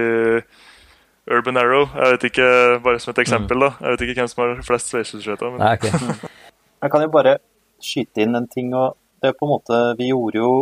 Urban 1.31 1.57
Arrow. 1.57 1.89
Jeg 1.95 2.17
vet 2.17 2.27
ikke, 2.29 2.49
Bare 2.85 3.01
som 3.01 3.15
et 3.15 3.23
eksempel, 3.25 3.57
mm. 3.57 3.65
da. 3.65 3.71
Jeg 3.81 3.95
vet 3.95 4.05
ikke 4.05 4.19
hvem 4.21 4.29
som 4.33 4.43
har 4.45 4.61
flest 4.67 4.93
sveiseskjøter. 4.93 5.57
Men... 5.57 5.65
Okay. 5.73 6.29
jeg 6.83 6.93
kan 6.93 7.07
jo 7.07 7.13
bare 7.17 7.39
skyte 7.81 8.27
inn 8.27 8.37
en 8.37 8.49
ting. 8.53 8.75
og 8.77 8.99
det 9.23 9.33
er 9.33 9.39
på 9.39 9.49
en 9.49 9.55
måte, 9.55 9.81
Vi 9.99 10.11
gjorde 10.13 10.41
jo 10.41 10.53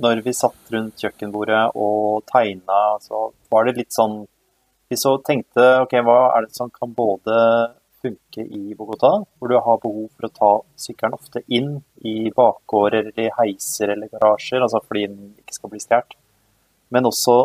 når 0.00 0.22
vi 0.24 0.34
satt 0.36 0.72
rundt 0.72 1.00
kjøkkenbordet 1.02 1.76
og 1.76 2.24
tegna, 2.30 2.98
så 3.02 3.28
var 3.52 3.68
det 3.68 3.78
litt 3.82 3.92
sånn 3.94 4.22
Vi 4.92 4.96
så 5.00 5.14
tenkte 5.24 5.62
OK, 5.80 5.94
hva 6.04 6.16
er 6.36 6.44
det 6.44 6.56
som 6.56 6.68
kan 6.68 6.90
både 6.92 7.36
funke 8.02 8.42
i 8.44 8.74
Bogotá, 8.76 9.12
hvor 9.38 9.48
du 9.48 9.56
har 9.56 9.78
behov 9.80 10.10
for 10.10 10.26
å 10.26 10.34
ta 10.36 10.50
sykkelen 10.84 11.16
ofte 11.16 11.40
inn 11.48 11.78
i 12.04 12.28
bakgårder 12.34 13.08
eller 13.08 13.24
i 13.24 13.32
heiser 13.38 13.94
eller 13.94 14.10
garasjer, 14.12 14.60
altså 14.60 14.82
fordi 14.84 15.06
den 15.06 15.30
ikke 15.40 15.56
skal 15.56 15.72
bli 15.72 15.80
stjålet, 15.80 16.16
men 16.92 17.08
også 17.08 17.38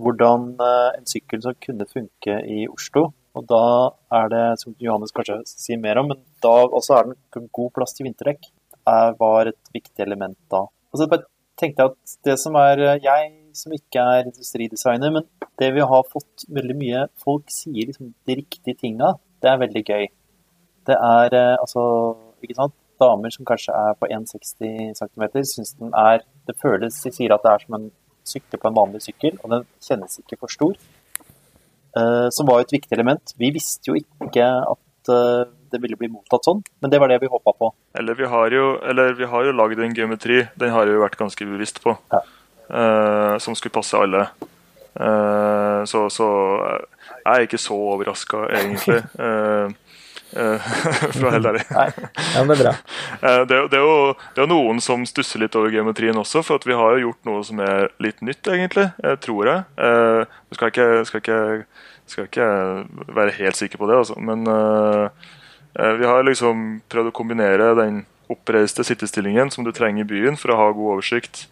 hvordan 0.00 0.54
eh, 0.64 0.90
en 0.98 1.06
sykkel 1.10 1.42
som 1.44 1.58
kunne 1.66 1.86
funke 1.90 2.38
i 2.50 2.64
Oslo. 2.70 3.10
Og 3.34 3.46
da 3.50 3.64
er 4.14 4.30
det, 4.30 4.42
som 4.62 4.76
Johannes 4.82 5.14
kanskje 5.14 5.40
sier 5.50 5.80
mer 5.82 5.98
om, 6.00 6.12
men 6.12 6.20
da 6.42 6.54
også 6.64 6.98
er 6.98 7.10
det 7.10 7.46
god 7.58 7.72
plass 7.74 7.96
til 7.96 8.08
vinterdekk. 8.08 8.46
Det 8.74 8.98
var 9.18 9.50
et 9.50 9.74
viktig 9.74 10.04
element 10.06 10.38
da. 10.52 10.64
Og 10.64 11.00
så 11.00 11.08
bare 11.10 11.26
tenkte 11.64 11.84
jeg 11.84 11.92
at 11.92 12.14
det 12.28 12.36
som 12.40 12.56
er 12.60 12.82
eh, 12.82 13.00
Jeg 13.04 13.32
som 13.54 13.74
ikke 13.74 14.02
er 14.02 14.28
industridesigner, 14.28 15.12
men 15.14 15.26
det 15.60 15.70
vi 15.76 15.84
har 15.92 16.08
fått 16.10 16.46
veldig 16.50 16.76
mye 16.78 17.04
Folk 17.22 17.50
sier 17.54 17.88
liksom 17.88 18.12
de 18.26 18.38
riktige 18.40 18.76
tinga. 18.80 19.14
Det 19.42 19.50
er 19.50 19.60
veldig 19.62 19.84
gøy. 19.84 20.06
Det 20.88 20.96
er 20.96 21.36
eh, 21.40 21.56
altså 21.58 21.84
Ikke 22.42 22.58
sant? 22.58 22.76
Damer 23.00 23.32
som 23.34 23.46
kanskje 23.46 23.74
er 23.74 23.96
på 23.98 24.06
1,60 24.06 24.92
cm, 25.00 25.24
syns 25.50 25.72
den 25.80 25.94
er 25.98 26.22
Det 26.46 26.54
føles 26.62 27.00
De 27.02 27.10
sier 27.10 27.34
at 27.34 27.42
det 27.42 27.50
er 27.50 27.64
som 27.64 27.78
en 27.80 27.88
sykle 28.24 28.60
på 28.60 28.70
en 28.70 28.76
vanlig 28.76 29.02
sykkel, 29.04 29.34
og 29.42 29.50
den 29.52 29.66
kjennes 29.84 30.20
ikke 30.22 30.38
for 30.40 30.48
stor. 30.48 30.78
Uh, 31.92 32.30
som 32.32 32.48
var 32.48 32.62
et 32.62 32.72
viktig 32.72 32.94
element. 32.96 33.34
Vi 33.36 33.50
visste 33.52 33.90
jo 33.90 33.98
ikke 33.98 34.46
at 34.46 35.10
uh, 35.12 35.50
det 35.74 35.82
ville 35.82 35.98
bli 35.98 36.10
mottatt 36.12 36.46
sånn, 36.46 36.62
men 36.82 36.92
det 36.92 37.00
var 37.02 37.10
det 37.10 37.20
vi 37.24 37.30
håpa 37.30 37.54
på. 37.58 37.70
Eller 37.98 38.18
vi 38.18 38.30
har 38.30 38.54
jo, 38.54 38.74
eller 38.86 39.18
har 39.30 39.46
jo 39.46 39.54
lagd 39.54 39.82
en 39.82 39.94
geometri, 39.96 40.44
den 40.60 40.74
har 40.74 40.88
vi 40.88 41.00
vært 41.02 41.18
ganske 41.20 41.46
bevisst 41.50 41.82
på, 41.84 41.96
ja. 42.14 42.20
uh, 42.70 43.34
som 43.42 43.58
skulle 43.58 43.74
passe 43.74 43.98
alle. 43.98 44.28
Uh, 44.94 45.82
så, 45.90 46.06
så, 46.12 46.28
jeg 47.24 47.32
er 47.32 47.48
ikke 47.48 47.60
så 47.62 47.78
overraska, 47.94 48.46
egentlig. 48.54 49.00
Uh, 49.18 49.74
for 50.34 51.20
å 51.20 51.28
være 51.28 51.36
helt 51.36 51.46
ærlig. 51.46 51.60
ja, 51.70 52.40
det 52.42 52.54
er 52.56 52.60
bra. 52.64 52.70
Det, 53.50 53.58
det, 53.70 53.78
er 53.78 53.84
jo, 53.84 53.98
det 54.34 54.42
er 54.42 54.48
noen 54.50 54.80
som 54.82 55.04
stusser 55.06 55.38
litt 55.44 55.54
over 55.54 55.70
geometrien 55.70 56.18
også, 56.18 56.42
for 56.42 56.66
vi 56.66 56.74
har 56.74 56.96
jo 56.96 57.04
gjort 57.04 57.28
noe 57.28 57.44
som 57.46 57.60
er 57.62 57.86
litt 58.02 58.18
nytt, 58.26 58.42
egentlig. 58.50 58.88
Tror 59.22 59.50
jeg. 59.50 59.62
Du 60.50 60.58
skal 60.58 60.72
ikke, 60.72 60.88
skal 61.06 61.22
ikke, 61.22 61.38
skal 62.10 62.26
ikke 62.26 62.48
være 63.14 63.36
helt 63.38 63.60
sikker 63.60 63.78
på 63.78 63.86
det, 63.92 64.00
altså. 64.02 64.18
men 64.18 64.42
Eh, 64.50 65.10
vi 65.74 66.06
har 66.06 66.22
liksom 66.26 66.80
prøvd 66.88 67.10
å 67.10 67.16
kombinere 67.16 67.72
den 67.78 68.04
oppreiste 68.30 68.84
sittestillingen 68.86 69.50
som 69.50 69.66
du 69.66 69.72
trenger 69.74 70.04
i 70.04 70.08
byen 70.08 70.38
for 70.40 70.54
å 70.54 70.58
ha 70.60 70.68
god 70.70 70.96
oversikt. 70.96 71.48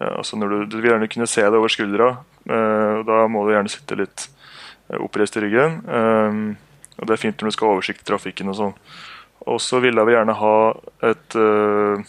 Eh, 0.00 0.12
altså 0.16 0.38
du, 0.40 0.64
du, 0.66 0.76
vil 0.80 0.92
gjerne 0.92 1.10
kunne 1.12 1.28
se 1.30 1.44
det 1.44 1.58
over 1.58 1.72
skuldra, 1.72 2.10
eh, 2.48 3.02
da 3.06 3.24
må 3.28 3.44
du 3.44 3.52
gjerne 3.54 3.72
sitte 3.72 3.98
litt 4.00 4.28
oppreist 4.92 5.36
i 5.38 5.44
ryggen. 5.44 5.78
Og 6.98 7.08
Det 7.08 7.14
er 7.14 7.20
fint 7.20 7.40
når 7.40 7.48
du 7.48 7.54
skal 7.56 7.70
ha 7.70 7.76
oversikt 7.78 8.04
i 8.04 8.08
trafikken 8.10 8.50
og 8.52 8.58
sånn. 8.58 8.74
Og 9.50 9.58
så 9.62 9.80
ville 9.82 10.04
vi 10.06 10.14
gjerne 10.14 10.36
ha 10.38 10.56
et, 11.08 11.36
eh, 11.36 12.02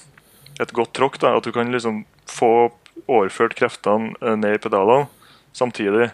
et 0.61 0.73
godt 0.73 0.93
tråkk. 0.93 1.19
da, 1.19 1.37
At 1.37 1.43
du 1.43 1.51
kan 1.51 1.71
liksom 1.71 2.05
få 2.27 2.71
overført 3.07 3.55
kreftene 3.55 4.13
eh, 4.21 4.35
ned 4.35 4.55
i 4.55 4.61
pedalene 4.61 5.07
samtidig. 5.53 6.11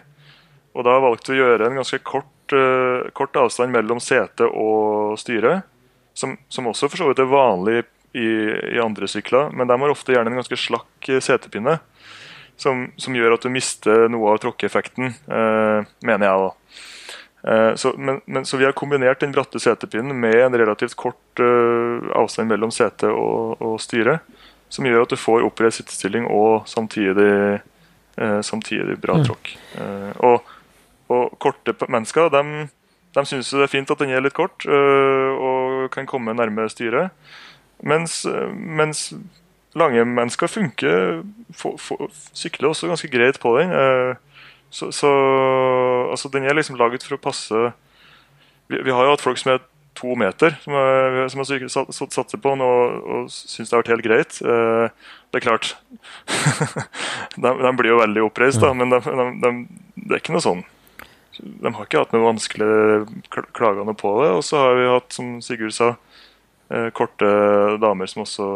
Og 0.74 0.84
da 0.84 1.00
valgte 1.00 1.32
vi 1.32 1.40
å 1.40 1.50
gjøre 1.50 1.66
en 1.66 1.80
ganske 1.82 1.98
kort, 1.98 2.39
kort 3.16 3.36
avstand 3.38 3.74
mellom 3.74 4.00
sete 4.02 4.46
og 4.48 5.18
styre. 5.20 5.60
Som, 6.16 6.36
som, 6.48 6.66
også 6.66 6.90
for 6.90 7.00
så 7.00 7.08
vidt 7.08 7.22
er 7.22 7.30
vanlig 7.30 7.82
i, 8.12 8.26
i, 8.74 8.78
andre 8.82 9.08
sykler, 9.08 9.52
men 9.54 9.70
de 9.70 9.76
har 9.78 9.92
ofte 9.92 10.12
gjerne 10.12 10.32
en 10.32 10.40
ganske 10.40 10.58
slakk 10.58 11.10
setepinne. 11.22 11.78
Som, 12.60 12.90
som 13.00 13.14
gjør 13.16 13.38
at 13.38 13.46
du 13.46 13.48
mister 13.54 14.08
noe 14.12 14.34
av 14.34 14.40
tråkkeeffekten, 14.42 15.14
uh, 15.30 15.86
mener 16.04 16.26
jeg. 16.26 16.42
da. 16.42 16.80
Eh, 17.42 17.74
så, 17.74 17.94
men, 17.96 18.20
men, 18.24 18.44
så 18.44 18.56
vi 18.56 18.64
har 18.64 18.72
kombinert 18.72 19.20
den 19.20 19.32
bratte 19.32 19.60
setepinnen 19.60 20.20
med 20.20 20.36
en 20.44 20.58
relativt 20.58 20.94
kort 20.94 21.40
uh, 21.40 22.04
avstand 22.20 22.50
mellom 22.52 22.72
sete 22.74 23.08
og, 23.08 23.56
og 23.64 23.78
styre. 23.80 24.18
Som 24.68 24.86
gjør 24.86 25.06
at 25.06 25.14
du 25.14 25.18
får 25.18 25.46
oppreist 25.48 25.80
sittestilling 25.80 26.28
og 26.30 26.68
samtidig, 26.68 27.60
uh, 28.20 28.40
samtidig 28.44 28.98
bra 29.00 29.18
mm. 29.18 29.24
tråkk. 29.26 29.54
Og, 30.20 30.56
og, 31.10 31.34
korte 31.42 31.74
mennesker 31.88 32.30
de, 32.32 32.68
de 33.16 33.26
syns 33.26 33.50
det 33.50 33.66
er 33.66 33.72
fint 33.72 33.90
at 33.90 34.00
den 34.02 34.14
er 34.14 34.22
litt 34.24 34.36
kort 34.36 34.66
og 34.66 35.88
kan 35.94 36.06
komme 36.06 36.34
nærme 36.36 36.68
styret. 36.70 37.10
Mens, 37.82 38.22
mens 38.54 39.08
lange 39.74 40.04
mennesker 40.04 40.50
funker, 40.50 41.22
for, 41.56 41.78
for, 41.80 42.10
sykler 42.36 42.70
også 42.70 42.90
ganske 42.90 43.10
greit 43.10 43.40
på 43.42 43.56
den. 43.58 43.72
Så, 44.70 44.92
så 44.94 45.10
altså, 46.10 46.30
den 46.32 46.46
er 46.46 46.54
liksom 46.54 46.78
laget 46.78 47.02
for 47.02 47.16
å 47.16 47.22
passe 47.22 47.70
vi, 48.70 48.78
vi, 48.78 48.90
har 48.94 49.02
jo 49.02 49.14
hatt 49.16 49.24
folk 49.24 49.40
som 49.40 49.56
er 49.56 49.62
to 49.98 50.14
meter, 50.14 50.54
som, 50.62 50.76
er, 50.78 51.24
som 51.32 51.42
har 51.42 51.48
satser 51.90 52.38
på 52.38 52.52
den 52.54 52.62
og, 52.62 53.00
og 53.02 53.32
syns 53.34 53.70
det 53.70 53.74
har 53.74 53.82
vært 53.82 53.92
helt 53.96 54.06
greit. 54.06 54.36
Det 54.38 55.40
er 55.40 55.44
klart 55.44 55.72
de, 57.42 57.50
de, 57.50 57.72
blir 57.78 57.90
jo 57.90 57.98
veldig 58.00 58.22
oppreist, 58.28 58.62
da, 58.62 58.70
men 58.76 58.94
de, 58.94 59.00
de, 59.42 59.52
det 60.06 60.14
er 60.14 60.22
ikke 60.22 60.36
noe 60.36 60.44
sånn. 60.46 60.62
De 61.40 61.72
har 61.72 61.86
ikke 61.86 62.02
hatt 62.02 62.12
noe 62.14 62.26
vanskelig 62.26 62.70
klagende 63.56 63.94
på 63.98 64.12
det. 64.20 64.30
Og 64.36 64.44
så 64.46 64.60
har 64.60 64.78
vi 64.78 64.90
hatt, 64.90 65.10
som 65.16 65.32
Sigurd 65.44 65.74
sa, 65.76 65.94
eh, 66.70 66.90
korte 66.96 67.30
damer 67.82 68.10
som 68.10 68.24
også 68.26 68.46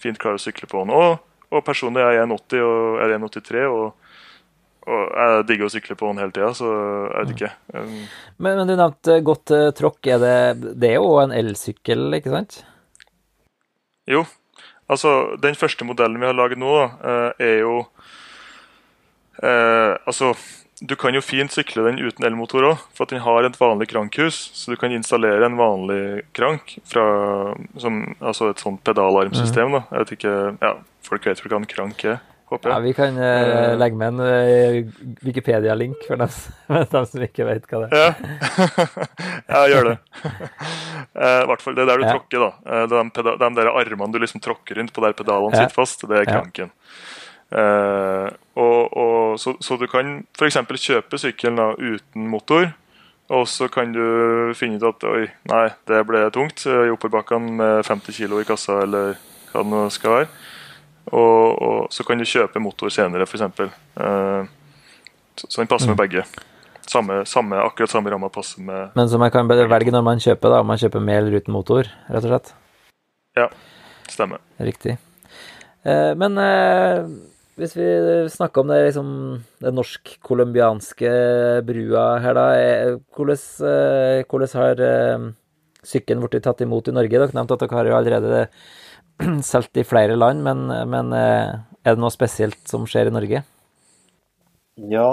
fint 0.00 0.18
klarer 0.20 0.40
å 0.40 0.44
sykle 0.44 0.68
på 0.70 0.84
den. 0.84 0.94
Og, 0.96 1.20
og 1.52 1.64
personlig 1.66 2.04
er 2.04 2.18
jeg 2.18 2.28
1,80 2.28 2.66
og 2.66 3.04
er 3.04 3.16
1,83. 3.18 3.68
og 3.70 3.94
og 4.86 5.06
jeg 5.10 5.46
digger 5.48 5.66
å 5.66 5.72
sykle 5.72 5.96
på 5.98 6.08
den 6.12 6.20
hele 6.22 6.30
tida, 6.34 6.52
så 6.54 6.68
jeg 6.70 7.16
vet 7.16 7.32
ikke. 7.34 7.48
Um, 7.74 7.94
men, 8.38 8.52
men, 8.52 8.68
du 8.68 8.74
nevnte 8.78 9.16
godt 9.26 9.50
uh, 9.50 9.70
tråkk. 9.74 9.98
Er 10.14 10.20
det, 10.22 10.36
det 10.78 10.92
er 10.92 11.00
jo 11.00 11.16
en 11.18 11.34
elsykkel, 11.34 12.04
ikke 12.20 12.30
sant? 12.30 12.60
Jo. 14.06 14.22
Altså, 14.86 15.34
den 15.42 15.58
første 15.58 15.86
modellen 15.88 16.22
vi 16.22 16.28
har 16.28 16.38
laget 16.38 16.62
nå, 16.62 16.70
da, 16.78 16.86
uh, 17.02 17.42
er 17.42 17.56
jo 17.64 17.80
uh, 19.42 19.98
Altså, 20.06 20.30
du 20.80 20.92
kan 21.00 21.16
jo 21.16 21.22
fint 21.24 21.52
sykle 21.52 21.86
den 21.86 22.00
uten 22.04 22.26
elmotor 22.28 22.66
òg, 22.68 22.84
for 22.96 23.08
den 23.08 23.22
har 23.24 23.46
et 23.48 23.56
vanlig 23.56 23.88
krankhus. 23.92 24.38
Så 24.52 24.74
du 24.74 24.76
kan 24.80 24.92
installere 24.92 25.48
en 25.48 25.56
vanlig 25.56 26.26
krank 26.36 26.76
fra 26.84 27.06
som, 27.80 28.02
Altså 28.20 28.50
et 28.50 28.60
sånt 28.60 28.82
pedalarmsystem. 28.84 29.72
Mm. 29.72 29.90
Jeg 29.90 30.04
vet 30.04 30.16
ikke, 30.18 30.34
ja, 30.60 30.74
Folk 31.06 31.28
vet 31.28 31.40
vel 31.40 31.54
hva 31.54 31.62
en 31.62 31.70
krank 31.70 32.04
er? 32.04 32.18
håper 32.50 32.70
jeg. 32.70 32.76
Ja, 32.76 32.82
Vi 32.84 32.92
kan 32.94 33.18
uh, 33.18 33.74
legge 33.78 33.98
med 33.98 34.14
en 34.14 34.20
uh, 34.22 35.16
Wikipedia-link 35.26 36.06
for 36.06 36.20
dem, 36.20 36.30
dem, 36.92 37.08
som 37.10 37.24
ikke 37.26 37.46
vet 37.48 37.66
hva 37.70 37.82
det 37.84 37.88
er. 37.90 38.20
Ja, 38.20 38.86
ja 39.56 39.64
gjør 39.72 39.90
det. 39.92 39.96
I 41.16 41.46
hvert 41.48 41.62
fall 41.64 41.76
det 41.78 41.86
der 41.88 42.00
du 42.00 42.04
ja. 42.04 42.14
tråkker, 42.14 42.42
da. 42.44 42.86
De, 42.92 43.02
de, 43.16 43.36
de, 43.40 43.50
der 43.56 43.70
armene 43.72 44.12
du 44.12 44.20
liksom 44.20 44.42
tråkker 44.44 44.76
rundt 44.80 44.92
på 44.92 45.04
der 45.04 45.16
pedalene 45.16 45.56
ja. 45.56 45.64
sitter 45.64 45.78
fast, 45.78 46.04
det 46.10 46.22
er 46.22 46.28
kranken. 46.28 46.74
Uh, 47.52 48.26
og, 48.58 48.96
og, 48.96 49.38
så, 49.38 49.54
så, 49.62 49.76
du 49.78 49.86
kan 49.90 50.24
f.eks. 50.34 50.58
kjøpe 50.82 51.20
sykkelen 51.20 51.60
da, 51.60 51.70
uten 51.78 52.26
motor. 52.30 52.72
Og 53.34 53.46
så 53.50 53.66
kan 53.72 53.90
du 53.94 54.02
finne 54.54 54.78
ut 54.78 54.86
at 54.86 55.06
oi, 55.08 55.24
nei, 55.50 55.64
det 55.90 56.02
ble 56.06 56.20
tungt 56.34 56.62
i 56.70 56.92
oppoverbakkene 56.94 57.56
med 57.58 57.86
50 57.86 58.14
kg 58.20 58.38
i 58.38 58.46
kassa, 58.46 58.80
eller 58.84 59.16
hva 59.50 59.64
det 59.64 59.72
nå 59.72 59.80
skal 59.94 60.20
være. 60.20 60.28
Og, 61.06 61.62
og, 61.62 61.80
så 61.94 62.06
kan 62.06 62.18
du 62.18 62.26
kjøpe 62.26 62.62
motor 62.62 62.90
senere, 62.94 63.26
f.eks. 63.26 63.46
Uh, 63.98 64.46
så, 65.36 65.48
så 65.48 65.62
den 65.62 65.70
passer 65.70 65.90
med 65.90 65.98
mm. 65.98 66.02
begge. 66.04 66.26
Samme, 66.86 67.24
samme, 67.26 67.58
akkurat 67.58 67.90
samme 67.90 68.10
ramma 68.12 68.28
passer 68.30 68.62
med 68.62 68.94
Men 68.94 69.08
så 69.10 69.18
man 69.18 69.32
kan 69.34 69.48
velge 69.50 69.90
når 69.90 70.04
man 70.06 70.22
kjøper, 70.22 70.52
da, 70.52 70.60
om 70.62 70.70
man 70.70 70.78
kjøper 70.78 71.02
med 71.02 71.18
eller 71.18 71.40
uten 71.40 71.54
motor, 71.54 71.90
rett 72.06 72.28
og 72.28 72.30
slett? 72.30 72.52
Ja, 73.36 73.48
stemmer. 74.08 74.38
Riktig. 74.62 74.94
Eh, 75.86 76.12
men 76.18 76.38
eh, 76.38 77.02
hvis 77.56 77.72
vi 77.72 77.86
snakker 78.28 78.62
om 78.62 78.70
det, 78.70 78.82
liksom, 78.90 79.10
det 79.64 79.72
norsk-colombianske 79.72 81.12
brua 81.64 82.04
her, 82.20 82.36
da. 82.36 82.44
Eh, 82.60 82.96
hvordan, 83.16 83.40
eh, 83.70 84.24
hvordan 84.28 84.52
har 84.60 84.82
eh, 84.84 85.24
sykkelen 85.86 86.24
blitt 86.26 86.44
tatt 86.44 86.60
imot 86.60 86.90
i 86.90 86.94
Norge? 86.96 87.16
Dere 87.16 87.32
nevnte 87.32 87.56
at 87.56 87.64
dere 87.64 87.78
har 87.78 87.88
jo 87.88 87.96
allerede 87.96 88.42
solgt 89.52 89.80
i 89.80 89.86
flere 89.88 90.18
land, 90.20 90.44
men, 90.44 90.66
men, 90.92 91.16
er 91.16 91.96
det 91.96 92.02
noe 92.02 92.12
spesielt 92.12 92.60
som 92.68 92.84
skjer 92.84 93.08
i 93.08 93.16
Norge? 93.16 93.42
Ja, 94.92 95.08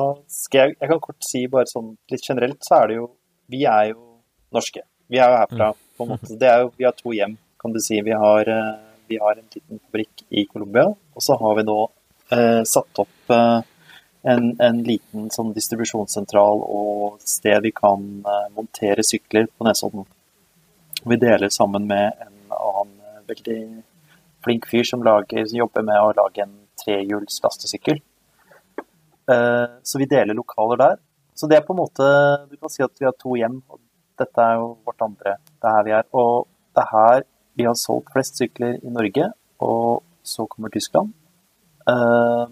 jeg, 0.51 0.75
jeg, 0.75 0.89
kan 0.89 0.99
kort 0.99 1.23
si 1.23 1.45
bare 1.47 1.71
sånn 1.71 1.93
litt 2.11 2.27
generelt, 2.27 2.59
så 2.67 2.81
er 2.81 2.91
det 2.91 2.99
jo 2.99 3.07
Vi 3.53 3.63
er 3.63 3.93
jo 3.93 4.01
norske. 4.51 4.83
Vi 5.07 5.19
er 5.21 5.31
jo 5.31 5.39
herfra, 5.45 5.71
mm. 5.71 5.81
på 5.95 6.03
en 6.03 6.15
måte. 6.17 6.35
Det 6.41 6.51
er 6.51 6.65
jo, 6.65 6.73
vi 6.75 6.89
har 6.89 6.95
to 6.99 7.15
hjem, 7.15 7.39
kan 7.61 7.71
du 7.71 7.79
si. 7.79 8.03
Vi 8.03 8.11
har, 8.11 8.51
vi 9.07 9.23
har 9.23 9.37
en 9.37 9.47
liten 9.47 9.79
fabrikk 9.79 10.27
i 10.27 10.43
Colombia, 10.51 10.89
og 10.91 11.23
så 11.23 11.39
har 11.39 11.61
vi 11.61 11.69
nå 11.71 11.77
satt 12.29 12.99
opp 13.03 13.33
eh, 13.33 13.59
en, 14.23 14.55
en, 14.61 14.81
liten 14.83 15.27
sånn 15.33 15.51
distribusjonssentral 15.55 16.61
og 16.63 17.19
sted 17.27 17.59
vi 17.65 17.73
kan 17.75 18.03
eh, 18.23 18.45
montere 18.55 19.03
sykler 19.05 19.49
på 19.51 19.67
Nesodden. 19.67 20.05
Vi 21.03 21.17
deler 21.19 21.51
sammen 21.51 21.87
med 21.89 22.23
en 22.23 22.55
annen 22.55 22.93
eh, 23.03 23.23
veldig 23.27 23.59
flink 24.43 24.67
fyr 24.71 24.87
som, 24.87 25.03
lager, 25.03 25.43
som 25.47 25.59
jobber 25.59 25.83
med 25.87 25.99
å 25.99 26.13
lage 26.15 26.45
en 26.45 26.55
trehjuls 26.79 27.41
lastesykkel. 27.43 27.99
Eh, 29.31 29.65
så 29.83 29.99
vi 29.99 30.07
deler 30.11 30.39
lokaler 30.39 30.79
der. 30.79 31.01
Så 31.35 31.49
det 31.49 31.57
er 31.57 31.65
på 31.65 31.73
en 31.73 31.81
måte 31.81 32.05
Du 32.51 32.55
kan 32.61 32.69
si 32.69 32.83
at 32.85 32.93
vi 32.99 33.07
har 33.07 33.15
to 33.17 33.35
hjem, 33.39 33.57
og 33.67 33.81
dette 34.21 34.43
er 34.45 34.59
jo 34.61 34.75
vårt 34.87 35.03
andre. 35.03 35.35
Det 35.59 35.67
er 35.67 35.75
her 35.79 35.87
vi 35.87 35.95
er. 35.99 36.07
Og 36.15 36.47
det 36.71 36.85
er 36.85 36.91
her 36.93 37.27
vi 37.59 37.67
har 37.67 37.75
solgt 37.77 38.13
flest 38.15 38.39
sykler 38.39 38.79
i 38.79 38.93
Norge, 38.93 39.27
og 39.61 40.01
så 40.23 40.47
kommer 40.47 40.71
Tyskland. 40.73 41.11
Eh, 41.89 42.45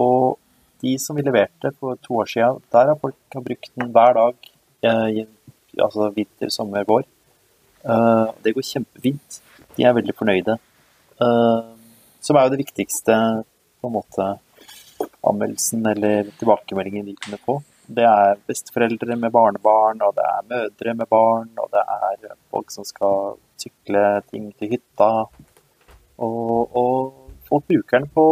og 0.00 0.38
de 0.84 0.96
som 1.00 1.16
vi 1.16 1.24
leverte 1.24 1.72
for 1.78 2.00
to 2.02 2.20
år 2.22 2.30
siden, 2.30 2.60
der 2.74 2.92
har 2.92 3.00
folk 3.00 3.16
har 3.34 3.46
brukt 3.46 3.72
den 3.74 3.92
hver 3.94 4.18
dag. 4.18 4.50
I, 4.84 5.22
altså 5.80 6.10
vinter, 6.12 6.50
sommer, 6.52 6.84
vår. 6.84 7.06
Det 8.44 8.52
går 8.52 8.66
kjempefint. 8.68 9.38
De 9.78 9.86
er 9.86 9.94
veldig 9.96 10.14
fornøyde. 10.18 10.58
Eh, 11.22 11.70
som 12.20 12.36
er 12.36 12.46
jo 12.46 12.54
det 12.54 12.62
viktigste 12.64 13.14
på 13.80 13.90
en 13.90 13.94
måte 13.94 14.26
anmeldelsen 15.24 15.86
eller 15.86 16.30
tilbakemeldingen 16.38 17.06
vi 17.06 17.16
kunne 17.20 17.40
få. 17.44 17.58
Det 17.86 18.04
er 18.08 18.38
besteforeldre 18.48 19.16
med 19.20 19.32
barnebarn, 19.32 20.00
og 20.06 20.14
det 20.16 20.24
er 20.24 20.46
mødre 20.48 20.94
med 20.94 21.08
barn, 21.10 21.50
og 21.60 21.68
det 21.74 21.82
er 21.82 22.36
folk 22.50 22.72
som 22.72 22.86
skal 22.88 23.36
sykle 23.60 24.22
ting 24.30 24.48
til 24.56 24.72
hytta. 24.72 25.10
Og, 26.24 26.76
og 26.80 27.23
folk 27.48 27.66
bruker 27.70 28.00
den 28.00 28.08
på 28.14 28.24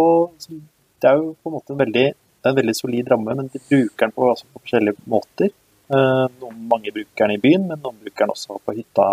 Det 0.46 1.10
er 1.10 1.18
jo 1.18 1.34
på 1.34 1.50
en 1.50 1.56
måte 1.56 1.74
en 1.74 1.82
veldig, 1.82 2.06
en 2.46 2.56
veldig 2.56 2.76
solid 2.78 3.10
ramme, 3.10 3.36
men 3.38 3.50
de 3.52 3.60
bruker 3.60 4.06
den 4.06 4.16
på, 4.16 4.30
altså 4.30 4.48
på 4.48 4.62
forskjellige 4.62 5.06
måter. 5.10 5.52
Eh, 5.92 6.24
noen, 6.40 6.58
mange 6.70 6.94
bruker 6.94 7.26
den 7.26 7.36
i 7.36 7.42
byen, 7.42 7.68
men 7.68 7.80
noen 7.82 7.98
bruker 8.00 8.24
den 8.24 8.34
også 8.34 8.60
på 8.62 8.76
hytta, 8.76 9.06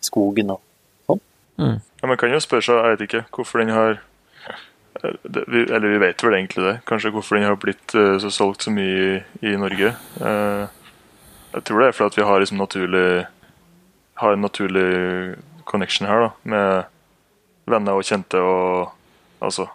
skogen 0.00 0.54
og 0.54 0.60
Mm. 1.60 1.80
Ja, 2.02 2.06
man 2.06 2.16
kan 2.16 2.32
jo 2.32 2.40
spørre 2.40 2.64
seg, 2.64 2.78
jeg 2.78 2.94
vet 2.94 3.02
ikke, 3.04 3.26
hvorfor 3.36 3.60
den 3.60 3.74
har 3.74 3.98
Eller 5.00 5.88
vi 5.88 5.98
vet 6.00 6.22
vel 6.24 6.34
egentlig 6.34 6.64
det. 6.64 6.74
Kanskje 6.88 7.12
hvorfor 7.14 7.36
den 7.36 7.44
har 7.44 7.56
blitt 7.56 7.94
uh, 7.94 8.18
så 8.20 8.30
solgt 8.30 8.64
så 8.66 8.72
mye 8.74 8.96
i, 8.96 9.20
i 9.52 9.56
Norge. 9.56 9.92
Uh, 10.20 10.66
jeg 11.54 11.64
tror 11.64 11.80
det 11.80 11.86
er 11.88 11.96
fordi 11.96 12.20
vi 12.20 12.26
har 12.26 12.40
liksom 12.40 12.58
naturlig 12.58 13.26
Har 14.20 14.32
en 14.32 14.40
naturlig 14.44 15.36
connection 15.64 16.08
her, 16.08 16.20
da. 16.20 16.30
Med 16.42 17.70
venner 17.70 17.96
og 17.96 18.04
kjente 18.04 18.40
og 18.40 18.90
Altså. 19.40 19.68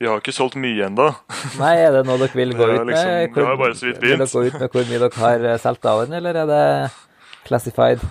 Vi 0.00 0.08
har 0.08 0.22
ikke 0.22 0.32
solgt 0.32 0.56
mye 0.56 0.86
ennå. 0.86 1.10
Nei, 1.60 1.74
er 1.76 1.92
det 1.98 2.06
noe 2.08 2.16
dere 2.22 2.38
vil 2.38 2.54
gå 2.58 2.70
ut 2.70 2.78
med? 2.78 2.94
Liksom, 2.94 3.34
hvor, 3.36 3.58
bare 3.60 3.76
så 3.76 3.90
vidt 3.90 4.00
begynt. 4.00 4.22
Vil 4.22 4.24
dere 4.24 4.32
gå 4.32 4.46
ut 4.46 4.62
med 4.62 4.72
hvor 4.72 4.88
mye 4.88 5.02
dere 5.04 5.52
har 5.52 5.60
solgt 5.60 5.90
av 5.90 6.06
den, 6.06 6.16
eller 6.20 6.40
er 6.40 6.48
det 6.48 6.64
classified? 7.44 8.06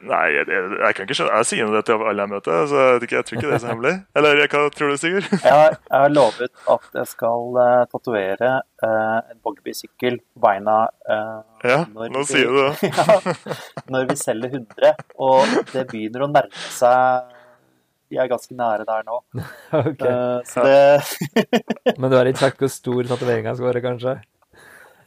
Nei, 0.00 0.30
jeg, 0.32 0.46
jeg, 0.48 0.68
jeg 0.80 0.96
kan 0.96 1.04
ikke 1.04 1.14
skjønne 1.18 1.40
Jeg 1.42 1.46
sier 1.50 1.72
det 1.74 1.80
til 1.84 2.02
alle 2.08 2.24
jeg 2.24 2.32
møter, 2.32 2.62
så 2.70 2.78
jeg, 2.80 3.08
jeg 3.12 3.26
tror 3.28 3.36
ikke 3.36 3.50
det 3.50 3.56
er 3.56 3.60
så 3.60 3.68
hemmelig. 3.68 3.92
Eller 4.16 4.40
hva 4.40 4.62
tror 4.72 4.92
du, 4.92 4.96
Sigurd? 5.00 5.26
jeg, 5.34 5.52
har, 5.52 5.76
jeg 5.76 6.04
har 6.04 6.14
lovet 6.14 6.62
at 6.74 6.86
jeg 7.02 7.10
skal 7.10 7.58
uh, 7.58 7.82
tatovere 7.90 8.52
uh, 8.80 9.18
en 9.20 9.40
Bogby-sykkel 9.44 10.16
på 10.22 10.44
beina 10.46 10.78
uh, 10.88 11.42
Ja, 11.68 11.82
nå 11.92 12.08
vi, 12.14 12.24
sier 12.30 12.48
du 12.48 12.62
det. 12.62 12.88
ja, 12.96 13.18
når 13.92 14.08
vi 14.08 14.16
selger 14.22 14.56
100, 14.62 15.04
og 15.20 15.52
det 15.74 15.84
begynner 15.92 16.24
å 16.24 16.32
nærme 16.32 16.64
seg 16.72 17.36
Vi 18.10 18.18
er 18.18 18.28
ganske 18.30 18.56
nære 18.58 18.84
der 18.88 19.06
nå. 19.06 19.20
okay. 19.84 20.10
Uh, 20.10 20.40
så 20.46 20.64
det 20.66 21.96
Men 22.00 22.10
du 22.10 22.18
har 22.18 22.30
ikke 22.30 22.44
sagt 22.48 22.62
hvor 22.62 22.72
stor 22.74 23.10
tatoveringa 23.12 23.54
skal 23.54 23.70
være, 23.70 23.82
kanskje? 23.84 24.18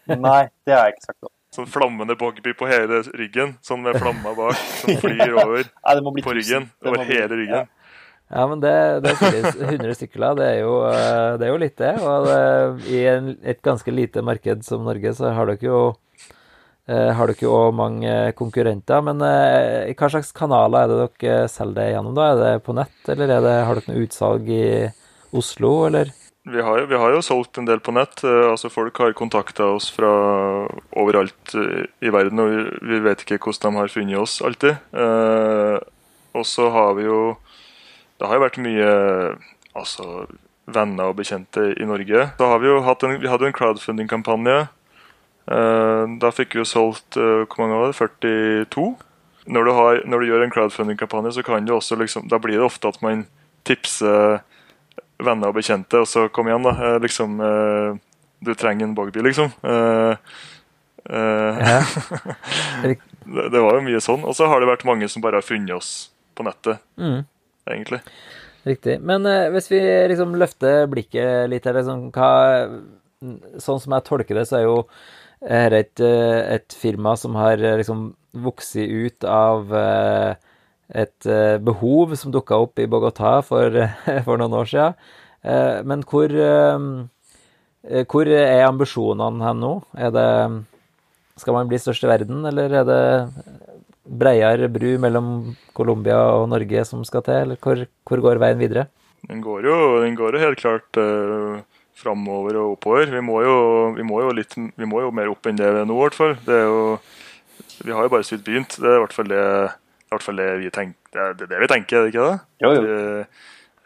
Nei, 0.07 0.41
det 0.67 0.75
har 0.75 0.87
jeg 0.87 0.97
ikke 0.97 1.07
sagt. 1.09 1.19
Nå. 1.23 1.31
Sånn 1.53 1.69
flammende 1.69 2.15
bogby 2.17 2.55
på 2.57 2.65
hele 2.65 3.03
ryggen, 3.13 3.57
sånn 3.61 3.83
med 3.85 3.99
flamma 4.01 4.33
bak 4.37 4.57
som 4.79 4.97
flyr 5.03 5.35
over 5.35 5.67
Nei, 5.67 6.13
på 6.25 6.35
ryggen. 6.39 6.71
Over 6.81 7.05
hele 7.05 7.29
ryggen. 7.43 7.63
Ja. 7.67 7.83
Ja, 8.33 8.47
men 8.49 8.63
det, 8.63 8.71
det 9.03 9.11
er 9.13 9.49
100 9.67 9.93
stykker 9.99 10.23
det 10.39 10.45
er 10.47 10.55
jo, 10.63 10.71
eh, 10.89 11.35
det 11.37 11.45
er 11.45 11.51
jo 11.51 11.59
litt 11.61 11.75
det. 11.77 11.91
Og 12.01 12.25
det, 12.25 12.39
i 12.89 13.03
en, 13.11 13.27
et 13.45 13.59
ganske 13.61 13.93
lite 13.93 14.23
marked 14.25 14.63
som 14.65 14.87
Norge, 14.87 15.11
så 15.13 15.29
har 15.35 15.51
dere 15.51 15.67
jo 15.67 15.81
har 16.91 17.31
dere 17.31 17.45
jo 17.45 17.71
mange 17.75 18.33
konkurrenter. 18.35 19.03
Men 19.05 19.21
eh, 19.23 19.93
hva 19.95 20.09
slags 20.11 20.33
kanaler 20.35 20.83
er 20.83 20.91
det 20.91 20.97
dere 21.21 21.47
selger 21.51 21.79
det 21.79 21.93
gjennom? 21.93 22.17
da? 22.17 22.27
Er 22.31 22.41
det 22.41 22.65
på 22.65 22.75
nett, 22.75 22.99
eller 23.07 23.31
det, 23.31 23.55
har 23.69 23.79
dere 23.79 23.93
noe 23.93 24.03
utsalg 24.03 24.51
i 24.51 24.65
Oslo, 25.33 25.71
eller? 25.87 26.11
Vi 26.43 26.59
har, 26.59 26.81
vi 26.91 26.97
har, 26.99 27.13
jo 27.15 27.21
solgt 27.23 27.57
en 27.57 27.67
del 27.69 27.79
på 27.79 27.93
nett. 27.95 28.19
altså 28.27 28.67
Folk 28.67 28.99
har 28.99 29.15
kontakta 29.15 29.69
oss 29.77 29.87
fra 29.95 30.11
overalt 30.99 31.55
i 31.55 32.11
verden, 32.11 32.43
og 32.43 32.83
vi, 32.83 32.99
vet 32.99 33.23
ikke 33.23 33.39
hvordan 33.39 33.77
de 33.77 33.79
har 33.79 33.93
funnet 33.93 34.19
oss 34.19 34.41
alltid. 34.43 34.75
Eh, 34.91 35.77
og 36.35 36.45
så 36.49 36.67
har 36.73 36.95
vi 36.97 37.07
jo 37.07 37.37
Det 38.17 38.27
har 38.27 38.37
jo 38.37 38.43
vært 38.43 38.59
mye 38.63 38.91
altså, 39.73 40.27
venner 40.67 41.11
og 41.11 41.17
bekjente 41.17 41.73
i 41.79 41.87
Norge. 41.87 42.27
Da 42.37 42.51
har 42.51 42.59
Vi 42.59 42.67
jo 42.67 42.81
hatt 42.83 43.03
en, 43.03 43.15
en 43.15 43.55
crowdfunding-kampanje. 43.55 44.67
Eh, 45.51 46.03
da 46.21 46.31
fikk 46.31 46.55
vi 46.55 46.61
jo 46.61 46.67
solgt 46.67 47.17
eh, 47.19 47.43
hvor 47.43 47.59
mange 47.63 47.79
var 47.79 47.91
det? 47.91 47.97
42. 47.99 48.85
Når 49.53 49.67
du, 49.67 49.71
har, 49.75 50.01
når 50.07 50.21
du 50.21 50.29
gjør 50.29 50.45
en 50.45 50.53
crowdfunding-kampanje, 50.55 51.33
så 51.35 51.43
kan 51.43 51.65
du 51.67 51.73
også 51.75 51.97
liksom, 51.99 52.29
da 52.31 52.39
blir 52.39 52.61
det 52.61 52.67
ofte 52.67 52.87
at 52.93 53.01
man 53.03 53.25
tipser 53.67 54.39
venner 55.23 55.51
og 55.51 55.57
bekjente, 55.57 55.99
og 55.99 56.07
så 56.07 56.29
kom 56.31 56.47
igjen, 56.47 56.63
da. 56.63 56.95
Liksom, 57.03 57.29
du 58.43 58.51
trenger 58.59 58.87
en 58.87 58.95
Bogby, 58.95 59.19
liksom. 59.23 59.51
Ja. 59.63 60.15
det, 63.51 63.59
var 63.59 63.75
jo 63.75 63.83
mye 63.83 64.01
sånn. 64.03 64.23
Og 64.23 64.35
så 64.35 64.47
har 64.51 64.63
det 64.63 64.71
vært 64.71 64.87
mange 64.87 65.07
som 65.11 65.23
bare 65.23 65.39
har 65.39 65.47
funnet 65.47 65.75
oss 65.75 65.91
på 66.35 66.47
nettet, 66.47 66.79
mm. 66.99 67.19
egentlig. 67.71 67.99
Riktig. 68.63 68.99
Men 69.03 69.27
uh, 69.27 69.51
hvis 69.51 69.67
vi 69.71 69.79
liksom 70.11 70.35
løfter 70.39 70.87
blikket 70.91 71.49
litt 71.51 71.67
eller 71.67 71.83
liksom, 71.83 72.07
hva, 72.15 72.31
sånn 73.59 73.81
som 73.83 73.95
jeg 73.95 74.07
tolker 74.07 74.39
det, 74.39 74.47
så 74.47 74.59
er 74.59 74.65
jo 74.67 74.77
dette 75.43 75.79
et, 75.79 76.03
et 76.55 76.75
firma 76.79 77.15
som 77.19 77.35
har 77.35 77.59
liksom 77.59 78.13
vokst 78.33 78.75
ut 78.79 79.25
av 79.27 79.73
et 80.93 81.27
behov 81.61 82.15
som 82.17 82.31
dukka 82.33 82.57
opp 82.63 82.79
i 82.79 82.87
Bogotá 82.87 83.41
for, 83.45 83.75
for 84.25 84.39
noen 84.39 84.55
år 84.57 84.69
siden. 84.71 84.95
Men 85.85 86.05
hvor, 86.07 86.33
hvor 88.13 88.31
er 88.31 88.65
ambisjonene 88.65 89.43
hen 89.45 89.61
nå? 89.61 89.73
Er 89.99 90.15
det, 90.15 90.29
skal 91.37 91.59
man 91.59 91.69
bli 91.69 91.81
størst 91.81 92.07
i 92.07 92.09
verden, 92.09 92.41
eller 92.49 92.79
er 92.79 92.87
det 92.87 93.03
bredere 94.03 94.69
bru 94.71 94.97
mellom 95.01 95.27
Colombia 95.75 96.19
og 96.37 96.49
Norge 96.51 96.83
som 96.87 97.03
skal 97.07 97.23
til, 97.25 97.39
eller 97.45 97.59
hvor, 97.61 97.85
hvor 98.07 98.23
går 98.23 98.41
veien 98.41 98.59
videre? 98.59 98.87
Den 99.29 99.39
går 99.43 99.67
jo, 99.69 99.77
den 100.03 100.17
går 100.19 100.35
jo 100.35 100.43
helt 100.43 100.59
klart 100.59 100.99
uh, 100.99 101.63
framover 101.99 102.57
og 102.61 102.77
oppover. 102.77 103.11
Vi 103.13 103.21
må, 103.25 103.41
jo, 103.45 103.55
vi, 103.97 104.05
må 104.07 104.21
litt, 104.33 104.55
vi 104.55 104.89
må 104.89 105.03
jo 105.03 105.13
mer 105.15 105.31
opp 105.31 105.49
enn 105.49 105.59
det 105.59 105.69
vi 105.69 105.83
er 105.83 105.89
nå, 105.89 105.97
i 105.99 106.05
hvert 106.07 106.17
fall. 106.17 106.35
Det 106.47 106.59
vi 107.83 107.91
har 107.91 108.05
jo 108.05 108.11
bare 108.11 108.25
så 108.25 108.35
vidt 108.35 108.45
begynt. 108.47 108.77
Det 108.79 108.89
er 108.89 108.97
i 108.97 109.03
hvert 109.03 109.15
fall 109.15 109.29
det, 109.31 109.43
hvert 110.13 110.25
fall 110.25 110.39
det 110.39 110.51
vi 110.61 110.71
tenker. 110.73 110.99
Det 111.13 111.45
er 111.45 111.51
det 111.51 111.59
vi 111.61 111.69
tenker, 111.69 111.97
er 111.97 112.05
det 112.05 112.13
ikke 112.13 112.29
det? 112.29 112.37
Jo, 112.63 112.71
jo. 112.73 112.81
Vi, 112.85 113.25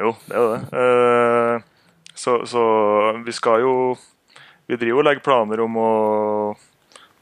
jo, 0.03 0.13
det 0.27 0.37
er 0.37 0.53
det. 0.53 0.61
Uh, 0.77 2.05
så, 2.17 2.37
så, 2.49 2.63
vi 3.25 3.33
skal 3.35 3.61
jo 3.61 3.73
Vi 4.67 4.75
driver 4.75 4.99
og 4.99 5.05
legger 5.07 5.23
planer 5.23 5.61
om 5.63 5.77
å, 5.79 5.91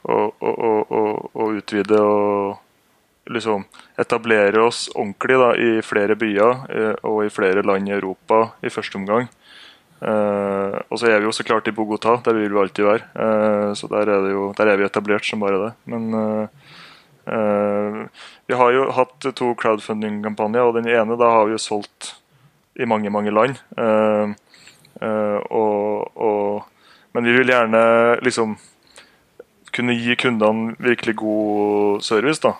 å, 0.10 0.16
å, 0.42 1.02
å 1.30 1.50
utvide 1.54 2.00
og 2.02 3.30
liksom 3.30 3.68
etablere 4.02 4.64
oss 4.66 4.88
ordentlig 4.96 5.38
da, 5.38 5.50
i 5.54 5.84
flere 5.86 6.18
byer 6.18 6.64
uh, 6.66 6.96
og 7.06 7.20
i 7.26 7.34
flere 7.34 7.62
land 7.66 7.90
i 7.90 7.94
Europa 7.94 8.48
i 8.66 8.74
første 8.74 8.98
omgang. 8.98 9.30
Uh, 10.06 10.78
og 10.94 11.00
så 11.02 11.08
er 11.10 11.18
vi 11.18 11.26
jo 11.26 11.34
så 11.34 11.44
klart 11.46 11.66
i 11.66 11.74
Bogotá, 11.74 12.20
der 12.22 12.36
vil 12.38 12.52
vi 12.54 12.60
alltid 12.62 12.86
være. 12.86 13.08
Uh, 13.18 13.74
så 13.74 13.90
der 13.90 14.12
er, 14.14 14.28
jo, 14.30 14.52
der 14.58 14.70
er, 14.70 14.78
vi 14.78 14.86
etablert 14.86 15.26
som 15.26 15.42
bare 15.42 15.62
det. 15.64 15.72
Men 15.90 16.14
uh, 16.14 16.46
vi 18.46 18.54
har 18.54 18.76
jo 18.76 18.92
hatt 18.94 19.26
to 19.34 19.54
crowdfunding-kampanjer, 19.58 20.62
og 20.62 20.78
den 20.78 20.92
ene 20.94 21.18
da 21.18 21.32
har 21.34 21.48
vi 21.50 21.56
jo 21.56 21.64
solgt 21.64 22.12
i 22.78 22.86
mange, 22.86 23.10
mange 23.10 23.32
land. 23.34 23.56
Og, 25.50 26.12
og, 26.22 26.68
men 27.16 27.26
vi 27.26 27.34
vil 27.34 27.50
gjerne 27.50 27.82
liksom 28.22 28.54
kunne 29.74 29.96
gi 29.98 30.14
kundene 30.22 30.76
virkelig 30.78 31.16
god 31.18 32.04
service. 32.06 32.44
da. 32.44 32.54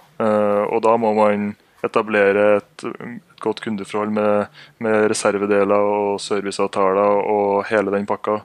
og 0.66 0.82
da 0.82 0.96
må 0.98 1.14
man 1.14 1.52
etablere 1.86 2.46
et, 2.60 2.86
et 2.86 3.44
godt 3.44 3.62
kundeforhold 3.64 4.14
med, 4.16 4.58
med, 4.84 5.06
reservedeler 5.12 5.92
og 5.96 6.20
serviceavtaler 6.24 7.22
og 7.32 7.66
hele 7.70 7.94
den 7.94 8.08
pakka. 8.10 8.40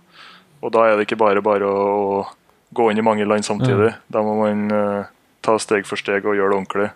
Og 0.61 0.75
da 0.75 0.87
er 0.87 0.99
det 0.99 1.09
ikke 1.09 1.21
bare 1.21 1.43
bare 1.45 1.69
å, 1.69 1.85
å 2.21 2.75
gå 2.77 2.91
inn 2.91 3.01
i 3.01 3.07
mange 3.07 3.27
land 3.27 3.47
samtidig. 3.47 3.95
Mm. 3.95 4.09
Da 4.13 4.25
må 4.25 4.37
man 4.43 4.67
uh, 4.75 5.11
ta 5.45 5.57
steg 5.63 5.89
for 5.89 6.01
steg 6.01 6.27
og 6.29 6.37
gjøre 6.39 6.53
det 6.53 6.59
ordentlig. 6.61 6.91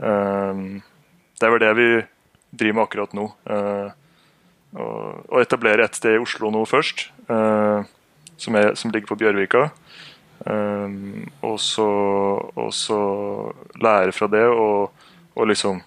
Um, 0.00 0.80
det 1.40 1.48
er 1.48 1.54
vel 1.54 1.64
det 1.64 1.72
vi 1.78 1.88
driver 2.60 2.78
med 2.78 2.86
akkurat 2.86 3.16
nå. 3.16 3.26
Uh, 3.50 3.90
å 4.70 5.40
etablere 5.42 5.84
et 5.84 5.98
sted 5.98 6.14
i 6.14 6.22
Oslo 6.22 6.52
nå 6.54 6.62
først, 6.68 7.08
uh, 7.30 7.82
som, 8.38 8.56
er, 8.56 8.76
som, 8.78 8.92
ligger 8.94 9.10
på 9.10 9.18
Bjørvika. 9.24 9.68
Um, 10.46 11.26
og, 11.44 11.58
så, 11.60 11.88
og 12.54 12.70
så 12.72 13.00
lære 13.82 14.14
fra 14.16 14.30
det 14.32 14.46
og 14.48 15.08
og 15.36 15.50
liksom 15.50 15.80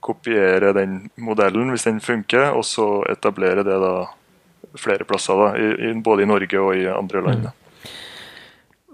kopiere 0.00 0.72
den 0.76 1.00
modellen 1.20 1.72
hvis 1.74 1.88
den 1.88 2.00
funker, 2.00 2.52
og 2.54 2.64
så 2.66 3.02
etablere 3.10 3.64
det 3.66 3.78
da 3.82 3.94
flere 4.78 5.06
plasser, 5.08 5.38
da, 5.38 5.48
i, 5.56 5.94
både 6.04 6.24
i 6.24 6.28
Norge 6.28 6.60
og 6.62 6.76
i 6.76 6.86
andre 6.90 7.24
land. 7.24 7.48
Mm. 7.48 7.54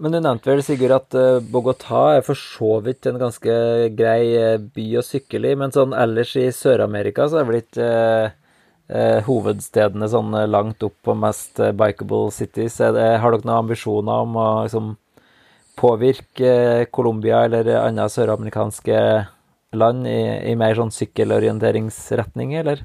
Men 0.02 0.14
du 0.14 0.18
nevnte 0.18 0.50
vel, 0.50 0.62
Sigurd, 0.66 0.94
at 0.96 1.14
eh, 1.18 1.42
Bogotá 1.54 2.16
er 2.16 2.24
for 2.26 2.38
så 2.38 2.80
vidt 2.82 3.06
en 3.06 3.20
ganske 3.20 3.52
grei 3.94 4.22
eh, 4.34 4.56
by 4.58 4.86
å 4.98 5.04
sykle 5.06 5.52
i, 5.52 5.58
men 5.58 5.74
sånn 5.74 5.94
ellers 5.94 6.32
i 6.40 6.48
Sør-Amerika 6.54 7.28
så 7.30 7.38
er 7.38 7.44
det 7.44 7.52
blitt 7.52 7.78
eh, 7.78 8.34
eh, 8.90 9.20
hovedstedene 9.28 10.08
sånn 10.10 10.34
langt 10.50 10.82
opp 10.82 10.96
på 11.06 11.14
mest 11.14 11.62
bikeable 11.78 12.32
cities. 12.34 12.80
Det, 12.82 13.06
har 13.22 13.36
dere 13.36 13.46
noen 13.46 13.60
ambisjoner 13.60 14.26
om 14.26 14.34
å 14.34 14.48
liksom, 14.66 14.90
påvirke 15.78 16.88
Colombia 16.94 17.44
eller 17.46 17.70
andre 17.84 18.10
søramerikanske 18.10 18.98
land 19.78 20.08
i, 20.08 20.20
i 20.50 20.54
mer 20.58 20.76
sånn 20.78 20.92
sykkelorienteringsretning, 20.94 22.54
eller? 22.60 22.84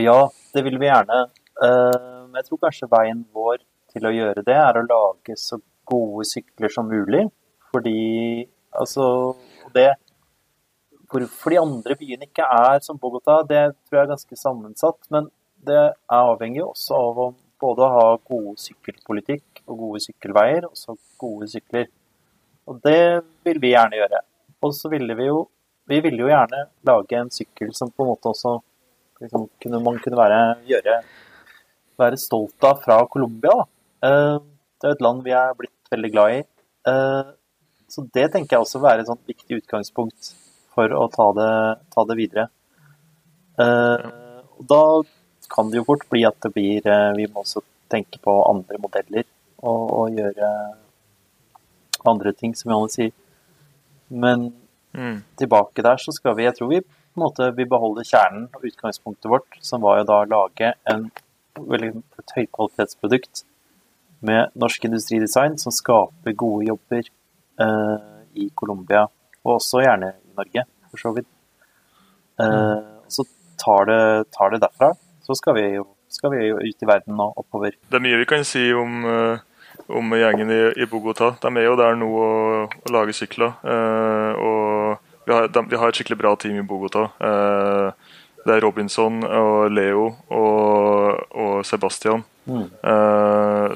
Ja, 0.00 0.18
det 0.54 0.64
vil 0.66 0.80
vi 0.82 0.90
gjerne. 0.90 1.26
Men 1.60 2.40
jeg 2.40 2.48
tror 2.48 2.60
kanskje 2.66 2.90
veien 2.90 3.20
vår 3.34 3.60
til 3.94 4.08
å 4.08 4.14
gjøre 4.14 4.42
det, 4.46 4.56
er 4.58 4.80
å 4.80 4.86
lage 4.88 5.36
så 5.38 5.60
gode 5.86 6.26
sykler 6.26 6.72
som 6.72 6.88
mulig. 6.90 7.28
Fordi 7.74 8.48
altså 8.74 9.06
det 9.74 9.92
Hvorfor 11.14 11.52
de 11.52 11.58
andre 11.60 11.94
byene 11.94 12.26
ikke 12.26 12.42
er 12.42 12.80
som 12.82 12.96
Bogotá, 12.98 13.36
det 13.46 13.60
tror 13.86 13.98
jeg 14.00 14.02
er 14.02 14.08
ganske 14.10 14.36
sammensatt. 14.40 14.96
Men 15.14 15.28
det 15.62 15.76
er 15.78 15.92
avhengig 16.10 16.64
også 16.64 16.96
av 16.98 17.20
å 17.22 17.26
både 17.62 17.86
ha 17.92 18.06
god 18.18 18.58
sykkelpolitikk 18.58 19.60
og 19.68 19.78
gode 19.78 20.00
sykkelveier, 20.02 20.66
og 20.66 20.74
så 20.74 20.96
gode 21.20 21.46
sykler. 21.52 21.86
Og 22.66 22.80
det 22.82 23.22
vil 23.46 23.60
vi 23.62 23.70
gjerne 23.76 24.00
gjøre. 24.00 24.20
Og 24.64 24.72
så 24.76 24.90
ville 24.92 25.16
vi 25.18 25.28
jo 25.28 25.44
Vi 25.84 25.98
ville 26.00 26.22
jo 26.22 26.30
gjerne 26.30 26.62
lage 26.88 27.18
en 27.18 27.30
sykkel 27.32 27.74
som 27.76 27.90
på 27.92 28.04
en 28.04 28.14
måte 28.14 28.30
også 28.30 28.54
liksom, 29.20 29.42
kunne, 29.60 29.80
man 29.84 29.98
kunne 30.00 30.16
være, 30.16 30.38
gjøre, 30.64 30.94
være 32.00 32.18
stolt 32.22 32.64
av 32.64 32.78
fra 32.80 32.96
Colombia. 33.12 33.66
Uh, 34.00 34.38
det 34.80 34.88
er 34.88 34.94
et 34.96 35.04
land 35.04 35.20
vi 35.26 35.34
er 35.36 35.52
blitt 35.58 35.92
veldig 35.92 36.10
glad 36.14 36.36
i. 36.38 36.38
Uh, 36.88 37.34
så 37.92 38.06
det 38.16 38.30
tenker 38.32 38.56
jeg 38.56 38.64
også 38.64 38.80
være 38.80 39.04
et 39.04 39.10
sånt 39.10 39.28
viktig 39.28 39.58
utgangspunkt 39.60 40.30
for 40.72 40.96
å 40.96 41.04
ta 41.12 41.26
det, 41.36 41.50
ta 41.92 42.06
det 42.08 42.16
videre. 42.22 42.46
Uh, 43.60 44.40
og 44.56 44.64
da 44.72 44.82
kan 45.52 45.68
det 45.68 45.82
jo 45.82 45.88
fort 45.90 46.06
bli 46.08 46.24
at 46.24 46.40
det 46.40 46.48
blir 46.54 46.88
Vi 47.18 47.28
må 47.28 47.42
også 47.44 47.60
tenke 47.92 48.16
på 48.24 48.38
andre 48.48 48.80
modeller 48.80 49.28
og, 49.60 49.84
og 49.84 50.16
gjøre 50.16 50.48
andre 52.08 52.32
ting, 52.32 52.56
som 52.56 52.72
Janne 52.72 52.92
sier. 52.92 53.12
Men 54.08 54.50
mm. 54.96 55.22
tilbake 55.40 55.84
der, 55.84 56.00
så 56.00 56.12
skal 56.12 56.36
vi 56.36 56.48
Jeg 56.48 56.56
tror 56.58 56.70
vi 56.72 56.80
på 56.84 57.20
en 57.20 57.24
måte 57.24 57.50
vi 57.54 57.66
beholder 57.70 58.06
kjernen 58.06 58.48
og 58.56 58.64
utgangspunktet 58.66 59.30
vårt, 59.30 59.58
som 59.62 59.84
var 59.84 60.00
jo 60.00 60.06
da 60.08 60.20
å 60.24 60.30
lage 60.30 60.72
en 60.90 61.04
veldig, 61.54 61.92
et 62.18 62.32
høykvalitetsprodukt 62.38 63.44
med 64.26 64.50
norsk 64.58 64.88
industridesign 64.88 65.54
som 65.62 65.74
skaper 65.74 66.34
gode 66.34 66.66
jobber 66.72 67.06
eh, 67.06 68.08
i 68.34 68.48
Colombia, 68.58 69.04
og 69.44 69.52
også 69.60 69.84
gjerne 69.84 70.10
i 70.16 70.34
Norge, 70.34 70.64
for 70.90 71.04
så 71.04 71.14
vidt. 71.14 71.30
Eh, 72.42 72.50
mm. 72.50 73.06
så 73.14 73.26
tar 73.62 73.86
det, 73.92 74.00
tar 74.34 74.50
det 74.50 74.64
derfra. 74.64 74.90
Så 75.22 75.38
skal 75.38 75.60
vi 75.60 75.68
jo 75.76 75.86
skal 76.14 76.30
vi 76.34 76.44
jo 76.46 76.60
ut 76.62 76.82
i 76.82 76.86
verden 76.86 77.18
og 77.20 77.40
oppover. 77.42 77.74
Det 77.90 77.98
er 77.98 78.04
mye 78.04 78.20
vi 78.20 78.28
kan 78.30 78.44
si 78.46 78.68
om, 78.76 79.02
uh, 79.02 79.40
om 79.86 80.14
gjengen 80.16 80.50
i, 80.50 80.60
i, 80.80 80.86
Bogotá. 80.90 81.34
De 81.40 81.50
er 81.52 81.66
jo 81.66 81.76
der 81.78 81.96
nå 81.98 82.08
og, 82.08 82.76
og 82.84 82.92
lager 82.94 83.16
sykler. 83.16 83.56
Eh, 83.62 84.40
og 84.40 85.24
vi 85.26 85.34
har, 85.34 85.48
de, 85.48 85.64
vi 85.70 85.80
har, 85.80 85.88
et 85.88 85.98
skikkelig 85.98 86.20
bra 86.20 86.34
team 86.40 86.60
i 86.60 86.66
Bogotá. 86.66 87.08
Eh, 87.20 88.12
det 88.44 88.56
er 88.56 88.64
Robinson 88.64 89.22
og 89.24 89.72
Leo 89.72 90.10
og, 90.28 91.20
og 91.32 91.52
Sebastian 91.64 92.20
mm. 92.44 92.66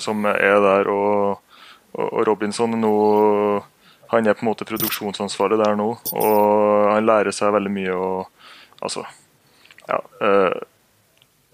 som 0.04 0.26
er 0.28 0.58
der. 0.60 0.90
Og, 0.92 1.38
og 1.96 2.20
Robinson 2.28 2.76
nå 2.76 2.92
han 4.12 4.28
er 4.28 4.36
på 4.36 4.44
en 4.44 4.50
måte 4.50 4.64
produksjonsansvaret 4.68 5.60
der 5.60 5.76
nå, 5.76 5.88
og 6.16 6.92
han 6.94 7.04
lærer 7.04 7.32
seg 7.32 7.52
veldig 7.52 7.72
mye. 7.72 7.96
og 7.96 8.84
altså, 8.84 9.04
ja, 9.88 9.98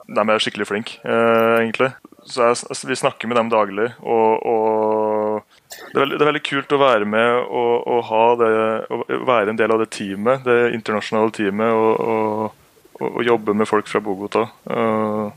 de 0.06 0.24
er 0.24 0.42
skikkelig 0.42 0.66
flinke, 0.68 0.98
eh, 1.04 1.60
egentlig. 1.62 1.92
Så 2.24 2.48
jeg, 2.48 2.88
Vi 2.88 2.96
snakker 2.96 3.28
med 3.28 3.36
dem 3.36 3.52
daglig. 3.52 3.90
Og, 4.00 4.44
og 4.48 5.44
det, 5.70 5.94
er 5.94 6.00
veldig, 6.00 6.18
det, 6.18 6.22
er 6.22 6.30
veldig, 6.32 6.44
kult 6.48 6.74
å 6.74 6.80
være 6.80 7.08
med 7.08 7.30
og, 7.44 7.88
og 7.88 8.40
det, 8.40 8.50
å 8.88 9.22
være 9.28 9.52
en 9.52 9.60
del 9.60 9.74
av 9.74 9.80
det 9.82 9.90
teamet, 9.94 10.44
det 10.46 10.74
internasjonale 10.76 11.32
teamet, 11.36 11.72
og, 11.72 12.52
og 13.00 13.24
jobbe 13.26 13.56
med 13.56 13.68
folk 13.68 13.88
fra 13.90 14.02
Bogotá. 14.04 14.46
Uh, 14.68 15.32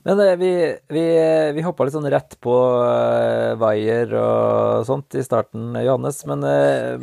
men 0.00 0.20
eh, 0.24 0.36
vi, 0.40 0.50
vi, 0.88 1.04
vi 1.52 1.64
hoppa 1.64 1.84
litt 1.84 1.92
sånn 1.92 2.08
rett 2.08 2.38
på 2.40 2.54
uh, 2.56 3.60
og 3.60 4.86
sånt 4.88 5.16
i 5.20 5.24
starten, 5.24 5.74
Johannes. 5.76 6.22
Men, 6.28 6.40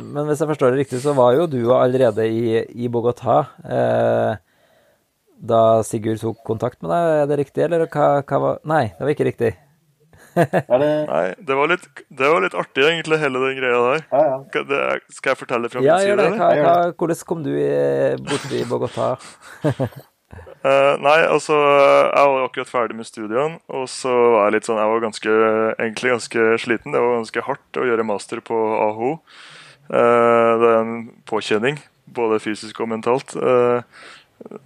men, 0.02 0.26
hvis 0.26 0.42
jeg 0.42 0.50
forstår 0.50 0.74
det 0.74 0.82
riktig, 0.82 1.02
så 1.04 1.14
var 1.14 1.38
jo 1.38 1.46
du 1.46 1.62
allerede 1.76 2.26
i, 2.26 2.58
i 2.74 2.90
Bogotá. 2.90 3.44
Uh, 3.62 4.34
da 5.38 5.84
Sigurd 5.86 6.20
tok 6.22 6.42
kontakt 6.46 6.82
med 6.82 6.90
deg, 6.92 7.14
er 7.22 7.30
det 7.30 7.40
riktig, 7.44 7.64
eller 7.64 7.86
hva, 7.86 8.10
hva 8.26 8.42
var 8.42 8.60
Nei, 8.68 8.84
det 8.96 9.06
var 9.06 9.14
ikke 9.14 9.28
riktig. 9.30 9.54
Nei, 10.38 11.34
det 11.38 11.56
var, 11.56 11.70
litt, 11.70 11.86
det 12.08 12.28
var, 12.30 12.42
litt, 12.44 12.54
artig, 12.58 12.84
egentlig, 12.86 13.18
hele 13.22 13.40
den 13.42 13.58
greia 13.58 13.80
der. 13.84 14.04
Ja, 14.12 14.20
ja. 14.28 14.62
Det, 14.68 14.82
skal 15.14 15.32
jeg 15.32 15.40
fortelle 15.40 15.70
fra 15.72 15.82
min 15.82 15.88
ja, 15.88 15.98
side? 16.02 16.28
Hva, 16.36 16.50
hva, 16.58 16.76
hvordan 16.92 17.24
kom 17.28 17.42
du 17.46 17.52
borti 18.28 18.60
i 18.60 18.68
Bogotá? 18.68 19.10
uh, 19.64 20.94
nei, 21.06 21.18
altså 21.24 21.56
Jeg 21.56 22.32
var 22.32 22.44
akkurat 22.44 22.70
ferdig 22.70 22.98
med 22.98 23.08
studiene, 23.08 23.60
og 23.72 23.86
så 23.90 24.12
var 24.12 24.48
jeg 24.48 24.58
litt 24.58 24.68
sånn 24.68 24.82
Jeg 24.82 24.92
var 24.92 25.06
ganske, 25.06 25.36
egentlig 25.78 26.14
ganske 26.16 26.48
sliten. 26.64 26.94
Det 26.94 27.04
var 27.04 27.20
ganske 27.20 27.46
hardt 27.50 27.80
å 27.80 27.88
gjøre 27.88 28.06
master 28.06 28.44
på 28.44 28.58
AHO. 28.88 29.14
Uh, 29.88 30.52
det 30.60 30.70
er 30.70 30.80
en 30.82 30.96
påkjenning, 31.28 31.80
både 32.14 32.42
fysisk 32.44 32.84
og 32.84 32.92
mentalt. 32.92 33.34
Uh, 33.34 33.80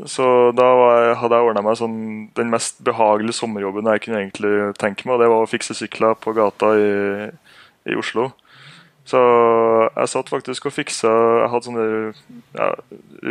så 0.04 0.26
da 0.52 0.66
jeg, 0.68 1.16
hadde 1.22 1.38
jeg 1.38 1.48
ordna 1.48 1.62
meg 1.64 1.78
sånn, 1.80 1.96
den 2.36 2.52
mest 2.52 2.82
behagelige 2.84 3.38
sommerjobben 3.38 3.88
jeg 3.88 4.04
kunne 4.04 4.20
egentlig 4.20 4.52
tenke 4.80 5.06
meg, 5.06 5.16
og 5.16 5.22
det 5.22 5.30
var 5.32 5.44
å 5.44 5.50
fikse 5.50 5.76
sykler 5.78 6.16
på 6.20 6.34
gata 6.36 6.74
i, 6.76 6.92
i 7.88 7.96
Oslo. 7.98 8.28
Så 9.08 9.18
jeg 9.96 10.10
satt 10.12 10.28
faktisk 10.30 10.68
og 10.68 10.74
fiksa 10.76 11.10
Jeg 11.10 11.48
hadde 11.50 11.66
sånne 11.66 11.86
ja, 12.54 12.68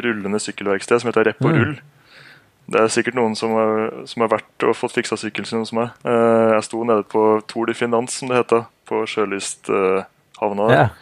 rullende 0.04 0.41
sykkelverksted 0.43 0.99
som 0.99 1.08
heter 1.08 1.30
Repp 1.30 1.45
og 1.45 1.54
mm. 1.54 1.60
Rull. 1.62 1.77
Det 2.71 2.82
er 2.82 2.91
sikkert 2.91 3.15
noen 3.15 3.38
som 3.39 3.54
har, 3.56 3.88
som 4.08 4.25
har 4.25 4.34
vært 4.34 4.65
og 4.67 4.75
fått 4.77 4.97
fiksa 4.97 5.17
sykkelen 5.19 5.47
sin 5.47 5.63
hos 5.63 5.73
meg. 5.75 5.95
Eh, 6.08 6.51
jeg 6.58 6.67
sto 6.67 6.84
nede 6.88 7.04
på 7.12 7.23
Tour 7.47 7.71
de 7.71 7.75
Finance, 7.75 8.19
som 8.19 8.32
det 8.32 8.41
heter, 8.41 8.67
på 8.88 9.01
Sjølysthavna. 9.12 10.67
Yeah. 10.71 10.93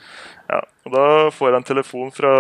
Ja, 0.50 0.62
og 0.86 0.96
da 0.96 1.04
får 1.34 1.52
jeg 1.52 1.60
en 1.60 1.68
telefon 1.68 2.14
fra 2.16 2.32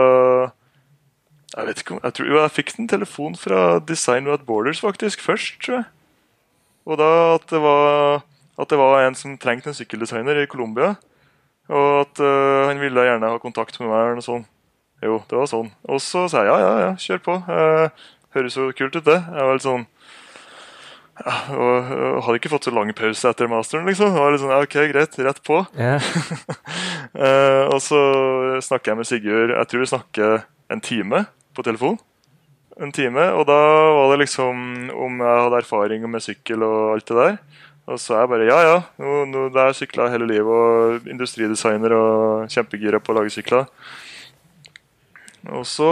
jeg 1.49 1.65
vet 1.65 1.81
ikke 1.81 1.95
om, 1.95 2.01
jeg 2.03 2.13
tror 2.13 2.27
jo 2.29 2.41
jeg 2.41 2.53
fikk 2.53 2.75
en 2.77 2.89
telefon 2.89 3.35
fra 3.37 3.79
Design 3.81 4.27
Without 4.27 4.45
Borders 4.45 4.81
faktisk 4.83 5.23
først, 5.25 5.57
tror 5.63 5.79
jeg. 5.79 5.87
Og 6.89 6.99
da 7.01 7.09
at 7.35 7.45
det 7.49 7.61
var, 7.63 8.21
at 8.59 8.69
det 8.69 8.77
var 8.77 9.01
en 9.01 9.17
som 9.17 9.37
trengte 9.37 9.71
en 9.71 9.77
sykkeldesigner 9.77 10.43
i 10.43 10.49
Colombia. 10.49 10.95
Og 11.69 11.89
at 12.03 12.21
uh, 12.21 12.69
han 12.69 12.81
ville 12.81 13.05
gjerne 13.05 13.29
ha 13.29 13.41
kontakt 13.41 13.77
med 13.79 13.89
meg. 13.89 13.99
eller 13.99 14.19
noe 14.19 14.25
sånt. 14.25 14.49
Jo, 15.01 15.21
det 15.29 15.37
var 15.37 15.47
sånn. 15.47 15.69
Og 15.87 16.01
så 16.03 16.25
sa 16.27 16.43
jeg 16.43 16.51
ja, 16.51 16.57
ja, 16.59 16.73
ja, 16.83 16.91
kjør 16.99 17.21
på. 17.25 17.37
Uh, 17.47 18.09
høres 18.35 18.57
jo 18.57 18.69
kult 18.75 18.97
ut, 18.97 19.05
det. 19.05 19.17
Jeg 19.17 19.47
var 19.47 19.57
litt 19.57 19.65
sånn 19.65 19.87
ja, 21.19 21.33
og, 21.51 21.89
og 21.91 22.21
hadde 22.23 22.39
ikke 22.39 22.51
fått 22.53 22.69
så 22.69 22.71
lang 22.71 22.93
pause 22.95 23.31
etter 23.31 23.49
masteren, 23.51 23.87
liksom. 23.89 24.13
Det 24.15 24.21
var 24.23 24.33
litt 24.33 24.43
sånn, 24.43 24.53
ja, 24.53 24.61
ok, 24.63 24.77
greit, 24.91 25.17
rett 25.27 25.41
på. 25.45 25.57
Yeah. 25.75 26.05
uh, 27.23 27.65
og 27.73 27.81
så 27.83 27.99
snakker 28.65 28.93
jeg 28.93 29.01
med 29.01 29.09
Sigurd. 29.09 29.55
Jeg 29.55 29.71
tror 29.71 29.83
vi 29.83 29.91
snakker 29.93 30.37
en 30.73 30.83
time 30.85 31.25
på 31.59 31.67
telefon 31.67 31.99
en 32.79 32.91
time. 32.95 33.25
Og 33.35 33.45
da 33.49 33.59
var 33.95 34.13
det 34.13 34.23
liksom 34.23 34.89
om 34.95 35.21
jeg 35.23 35.43
hadde 35.43 35.61
erfaring 35.63 36.05
med 36.09 36.23
sykkel 36.23 36.63
og 36.65 36.95
alt 36.95 37.11
det 37.11 37.19
der. 37.19 37.37
Og 37.89 37.97
så 37.97 38.15
er 38.15 38.23
jeg 38.23 38.31
bare 38.31 38.47
ja, 38.47 38.59
ja. 38.67 38.81
Nå, 39.01 39.13
nå, 39.31 39.45
det 39.53 39.61
er 39.63 39.77
sykla 39.77 40.09
hele 40.13 40.27
livet 40.29 40.49
og 40.49 41.07
industridesigner 41.09 41.95
og 41.97 42.51
kjempegira 42.53 43.01
på 43.01 43.13
å 43.13 43.17
lage 43.17 43.33
sykler. 43.33 43.65
Og 45.49 45.65
så 45.65 45.89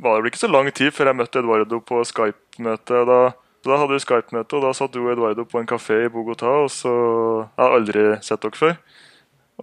var 0.00 0.16
det 0.16 0.22
vel 0.22 0.30
ikke 0.30 0.44
så 0.44 0.52
lang 0.52 0.70
tid 0.72 0.94
før 0.94 1.10
jeg 1.10 1.18
møtte 1.18 1.42
Eduardo 1.42 1.80
på 1.84 2.00
Skype-møte. 2.08 3.02
Da, 3.10 3.18
da, 3.66 3.76
hadde 3.82 3.92
vi 3.92 4.04
Skype-møte, 4.04 4.56
og 4.56 4.64
da 4.64 4.72
satt 4.76 4.94
du 4.94 5.02
og 5.02 5.12
Eduardo 5.12 5.44
på 5.48 5.60
en 5.60 5.68
kafé 5.68 6.06
i 6.06 6.12
Bogotá. 6.12 6.54
Og 6.64 6.72
så 6.72 6.94
Jeg 6.94 7.64
har 7.64 7.76
aldri 7.80 8.06
sett 8.24 8.40
dere 8.40 8.62
før. 8.62 8.78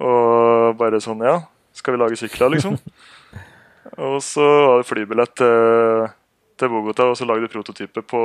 Og 0.03 0.77
bare 0.77 1.01
sånn 1.01 1.25
Ja, 1.25 1.39
skal 1.73 1.95
vi 1.95 2.03
lage 2.03 2.21
sykler, 2.21 2.53
liksom? 2.53 2.77
Og 3.97 4.19
så 4.23 4.43
var 4.43 4.81
det 4.81 4.89
flybillett 4.89 5.33
til, 5.39 6.11
til 6.59 6.71
Bogotá, 6.71 7.09
og 7.11 7.17
så 7.19 7.27
lagde 7.27 7.45
vi 7.45 7.53
prototypet 7.53 8.07
på 8.09 8.21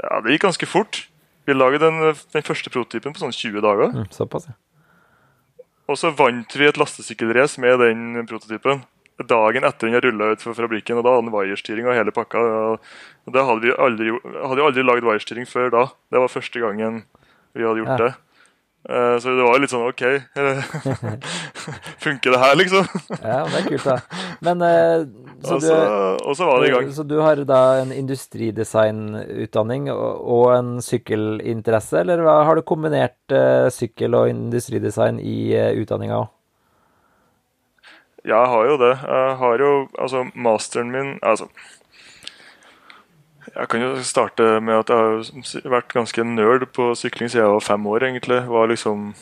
Ja, 0.00 0.20
det 0.24 0.36
gikk 0.36 0.46
ganske 0.48 0.68
fort. 0.68 1.04
Vi 1.48 1.56
laget 1.56 1.82
den, 1.82 2.00
den 2.34 2.46
første 2.46 2.72
prototypen 2.72 3.16
på 3.16 3.22
sånn 3.22 3.34
20 3.34 3.64
dager. 3.64 3.92
Mm, 3.92 4.08
såpass, 4.14 4.48
ja. 4.48 4.56
Og 5.90 5.98
så 5.98 6.12
vant 6.14 6.54
vi 6.54 6.68
et 6.68 6.78
lastesykkelrace 6.78 7.60
med 7.62 7.80
den 7.82 8.26
prototypen. 8.30 8.84
Dagen 9.20 9.66
etter 9.66 9.90
den 9.90 10.00
rulla 10.00 10.30
ut 10.32 10.44
fra 10.44 10.54
fabrikken, 10.56 11.00
og 11.00 11.04
da 11.04 11.16
hadde 11.16 11.26
den 11.26 11.34
wirestyring 11.34 11.88
og 11.90 11.96
hele 11.98 12.14
pakka. 12.14 12.40
Og 13.26 13.34
det 13.34 13.44
hadde 13.48 13.66
vi 13.66 13.74
aldri, 13.74 14.14
hadde 14.22 14.68
aldri 14.68 14.84
lagd 14.86 15.08
wirestyring 15.08 15.48
før 15.50 15.72
da. 15.74 15.82
Det 16.12 16.22
var 16.22 16.32
første 16.32 16.62
gangen 16.62 17.02
vi 17.58 17.66
hadde 17.66 17.82
gjort 17.82 17.96
ja. 17.96 18.06
det. 18.06 18.12
Eh, 18.88 19.18
så 19.18 19.28
det 19.28 19.44
var 19.44 19.56
jo 19.56 19.60
litt 19.60 19.72
sånn 19.72 19.88
OK. 19.90 20.02
Funker 22.04 22.32
det 22.32 22.40
her, 22.40 22.54
liksom? 22.56 22.86
ja, 23.20 23.42
det 23.44 23.58
er 23.58 23.66
kult, 23.66 23.84
da. 23.84 23.96
Men 24.46 24.64
eh, 24.64 25.04
så, 25.44 25.58
du, 25.60 25.68
og 26.24 26.36
så 26.38 26.48
var 26.48 26.62
det 26.62 26.70
i 26.70 26.72
gang. 26.74 26.88
Så 26.96 27.04
du 27.04 27.18
har 27.20 27.42
da 27.48 27.60
en 27.82 27.92
industridesignutdanning 27.92 29.90
og, 29.92 30.46
en 30.54 30.78
sykkelinteresse, 30.84 32.00
eller 32.00 32.24
har 32.24 32.56
du 32.56 32.64
kombinert 32.66 33.20
uh, 33.32 33.68
sykkel 33.72 34.16
og 34.16 34.32
industridesign 34.32 35.20
i 35.20 35.52
utdanninga 35.80 36.22
òg? 36.22 36.30
Jeg 38.28 38.48
har 38.52 38.66
jo 38.68 38.76
det. 38.80 38.94
Jeg 39.00 39.36
har 39.40 39.62
jo 39.64 39.72
altså 39.96 40.26
masteren 40.36 40.90
min 40.92 41.14
Altså 41.24 41.46
jeg 43.54 43.68
kan 43.68 43.82
jo 43.82 43.94
starte 44.06 44.44
med 44.62 44.82
at 44.82 44.90
jeg 44.92 44.96
har 44.96 45.70
vært 45.72 45.94
ganske 45.94 46.24
nerd 46.24 46.68
på 46.74 46.92
sykling 46.98 47.30
siden 47.30 47.44
jeg 47.44 47.54
var 47.54 47.64
fem 47.66 47.86
år. 47.86 48.04
egentlig. 48.04 48.42
Liksom, 48.70 49.14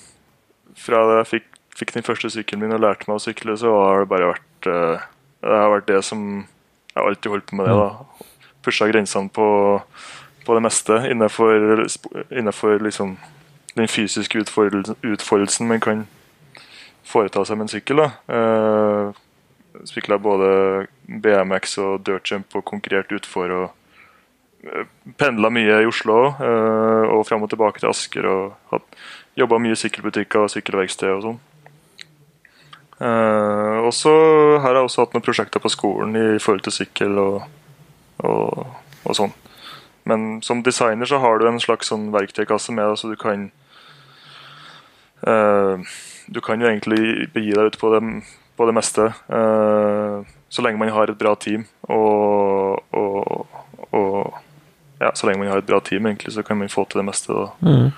Fra 0.77 1.05
da 1.09 1.17
jeg 1.23 1.27
fikk, 1.27 1.47
fikk, 1.77 1.95
den 1.95 2.07
første 2.07 2.31
sykkelen 2.31 2.63
min 2.63 2.77
og 2.77 2.83
lærte 2.85 3.09
meg 3.09 3.17
å 3.17 3.23
sykle, 3.23 3.57
så 3.57 3.73
har 3.73 4.05
det 4.05 4.11
bare 4.13 4.33
vært 4.35 4.69
uh, 4.69 5.07
det 5.43 5.55
har 5.55 5.71
vært 5.71 5.89
det 5.89 6.03
som 6.05 6.45
Jeg 6.95 7.03
har 7.03 7.09
alltid 7.09 7.31
holdt 7.31 7.47
på 7.47 7.57
med 7.57 7.67
det. 7.67 7.75
da. 7.75 8.27
Pusha 8.63 8.89
grensene 8.91 9.31
på, 9.31 9.81
på, 10.45 10.55
det 10.55 10.63
meste 10.63 10.93
innenfor, 11.11 11.87
innenfor 12.31 12.83
liksom 12.83 13.17
den 13.77 13.89
fysiske 13.89 14.41
utfoldelsen 14.43 15.69
man 15.69 15.81
kan 15.81 16.07
foreta 17.07 17.45
seg 17.47 17.57
med 17.57 17.69
en 17.69 17.73
sykkel. 17.77 18.03
da. 18.03 18.09
Eh, 18.35 20.19
både 20.19 20.87
BMX 21.07 21.79
og 21.79 22.03
dirtjump 22.03 22.57
og 22.59 22.65
konkurrert 22.65 23.13
utfor. 23.13 23.51
og 23.51 23.71
pendla 25.19 25.51
mye 25.55 25.83
i 25.83 25.89
Oslo 25.89 26.17
uh, 26.41 27.05
og 27.15 27.27
fram 27.29 27.45
og 27.47 27.51
tilbake 27.53 27.83
til 27.83 27.91
Asker. 27.91 28.27
og 28.27 28.83
Jobba 29.39 29.61
mye 29.63 29.77
i 29.77 29.79
sykkelbutikker 29.79 30.45
og 30.45 30.53
sykkelverksted 30.53 31.13
og 31.15 31.25
sånn. 31.27 31.39
Uh, 32.99 33.87
og 33.87 33.93
så 33.95 34.11
her 34.59 34.65
har 34.65 34.81
jeg 34.81 34.89
også 34.89 35.05
hatt 35.05 35.13
noen 35.15 35.23
prosjekter 35.23 35.63
på 35.63 35.71
skolen 35.71 36.17
i 36.19 36.41
forhold 36.43 36.65
til 36.67 36.75
sykkel 36.81 37.21
og, 37.23 37.45
og, 38.27 38.65
og 39.05 39.15
sånn. 39.15 39.35
Men 40.09 40.43
som 40.43 40.65
designer 40.67 41.07
så 41.07 41.21
har 41.23 41.39
du 41.39 41.47
en 41.47 41.61
slags 41.63 41.93
sånn 41.93 42.09
verktøykasse 42.15 42.75
med 42.75 42.89
deg, 42.91 42.99
så 42.99 43.13
du 43.13 43.17
kan 43.21 43.51
uh, 45.29 45.77
Du 46.29 46.43
kan 46.45 46.61
jo 46.61 46.69
egentlig 46.69 47.29
begi 47.33 47.55
deg 47.55 47.71
ut 47.71 47.79
på 47.81 47.93
det, 47.95 48.03
på 48.59 48.67
det 48.69 48.75
meste. 48.77 49.07
Uh, 49.31 50.27
så 50.49 50.65
lenge 50.65 50.81
man 50.81 50.93
har 50.93 51.13
et 51.13 51.21
bra 51.21 51.35
team 51.37 51.67
og, 51.93 52.83
og, 52.97 53.47
og, 53.93 54.39
ja, 55.01 55.13
så 55.15 55.29
lenge 55.29 55.43
man 55.43 55.53
har 55.53 55.63
et 55.63 55.69
bra 55.69 55.81
team, 55.85 56.07
egentlig, 56.11 56.35
så 56.35 56.43
kan 56.43 56.59
man 56.59 56.73
få 56.73 56.85
til 56.89 57.03
det 57.03 57.09
meste. 57.09 57.35
Mm. 57.63 57.91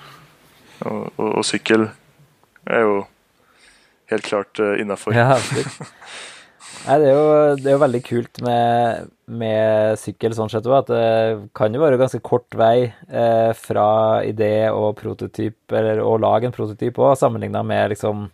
Og, 0.88 1.06
og, 1.16 1.44
sykkel 1.44 1.88
er 2.66 2.84
jo 2.84 2.98
helt 4.12 4.26
klart 4.26 4.60
uh, 4.60 4.74
innafor. 4.80 5.16
Ja, 5.16 5.38
Nei, 6.80 6.96
det 7.02 7.10
er, 7.10 7.12
jo, 7.12 7.56
det 7.60 7.68
er 7.68 7.74
jo 7.74 7.82
veldig 7.82 8.00
kult 8.06 8.38
med, 8.44 9.08
med 9.28 9.98
sykkel 10.00 10.32
sånn 10.32 10.48
sett 10.48 10.64
òg, 10.64 10.78
at 10.78 10.88
det 10.88 11.48
kan 11.56 11.74
jo 11.76 11.82
være 11.82 11.98
ganske 12.00 12.22
kort 12.24 12.56
vei 12.56 12.88
eh, 12.88 13.50
fra 13.58 13.88
idé 14.24 14.70
og 14.72 14.94
prototyp, 14.96 15.58
eller 15.76 16.00
å 16.00 16.14
lage 16.22 16.48
en 16.48 16.54
prototyp 16.56 17.02
òg, 17.02 17.18
sammenligna 17.20 17.60
med 17.66 17.92
liksom 17.92 18.30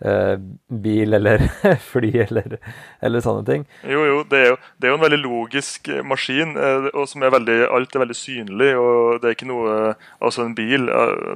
bil 0.00 1.12
eller 1.12 1.42
fly 1.90 2.10
eller, 2.24 2.56
eller, 3.04 3.20
sånne 3.20 3.44
ting. 3.44 3.66
Jo, 3.84 4.00
jo 4.08 4.22
det, 4.30 4.40
jo, 4.48 4.56
det 4.80 4.88
er 4.88 4.94
jo 4.94 4.96
en 4.96 5.04
veldig 5.04 5.18
logisk 5.20 5.90
maskin, 6.08 6.54
uh, 6.56 6.88
og 6.94 7.04
som 7.10 7.24
er 7.24 7.34
veldig, 7.34 7.58
alt 7.68 7.94
er 7.94 8.04
veldig 8.04 8.16
synlig. 8.16 8.70
og 8.80 9.20
det 9.20 9.28
er 9.28 9.36
ikke 9.36 9.50
noe, 9.50 9.76
Altså, 10.20 10.44
en 10.44 10.54
bil 10.56 10.88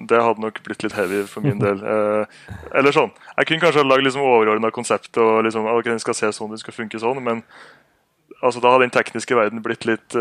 det 0.08 0.20
hadde 0.20 0.42
nok 0.42 0.60
blitt 0.64 0.82
litt 0.84 0.96
heavy 0.96 1.22
for 1.28 1.44
min 1.44 1.60
del. 1.60 1.80
eller 2.76 2.94
sånn. 2.94 3.12
Jeg 3.36 3.48
kunne 3.48 3.66
kanskje 3.66 3.84
lagd 3.84 4.04
liksom 4.06 4.24
overordna 4.24 4.72
konsept 4.74 5.16
og 5.20 5.44
liksom, 5.44 5.68
ok, 5.68 5.88
den 5.92 6.02
skal 6.02 6.16
se 6.16 6.32
sånn, 6.32 6.52
den 6.54 6.60
skal 6.60 6.76
funke 6.76 7.00
sånn, 7.00 7.20
men 7.24 7.42
altså, 8.40 8.60
da 8.60 8.72
hadde 8.72 8.86
den 8.86 8.96
tekniske 8.96 9.36
verden 9.36 9.64
blitt 9.64 9.86
litt 9.88 10.16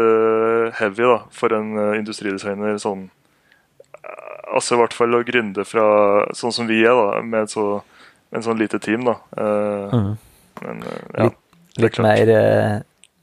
heavy 0.79 1.08
da, 1.08 1.19
for 1.32 1.56
en 1.56 1.75
industridesigner. 1.99 2.79
sånn 2.84 3.08
Altså 4.53 4.75
i 4.75 4.82
hvert 4.82 4.93
fall 4.93 5.15
å 5.15 5.23
gründe 5.25 5.63
fra 5.65 5.86
sånn 6.36 6.53
som 6.53 6.67
vi 6.69 6.84
er, 6.84 6.93
da, 6.93 7.21
med 7.25 7.49
så 7.49 7.82
en 8.34 8.43
sånn 8.46 8.60
lite 8.60 8.80
team, 8.82 9.06
da. 9.08 9.17
Uh, 9.38 9.93
mm. 9.93 10.12
Men 10.63 10.84
uh, 10.84 10.98
ja. 11.13 11.30
Litt, 11.30 11.39
litt 11.86 12.02
mer 12.04 12.34
uh, 12.34 12.76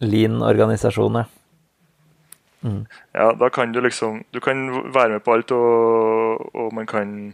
lean 0.06 0.40
organisasjon, 0.46 1.20
ja. 1.20 1.26
Mm. 2.60 2.82
Ja, 3.16 3.30
da 3.40 3.48
kan 3.48 3.70
du 3.72 3.78
liksom 3.80 4.18
Du 4.34 4.40
kan 4.44 4.58
være 4.92 5.14
med 5.14 5.22
på 5.24 5.32
alt, 5.32 5.52
og, 5.56 6.42
og 6.52 6.74
man 6.76 6.84
kan 6.86 7.32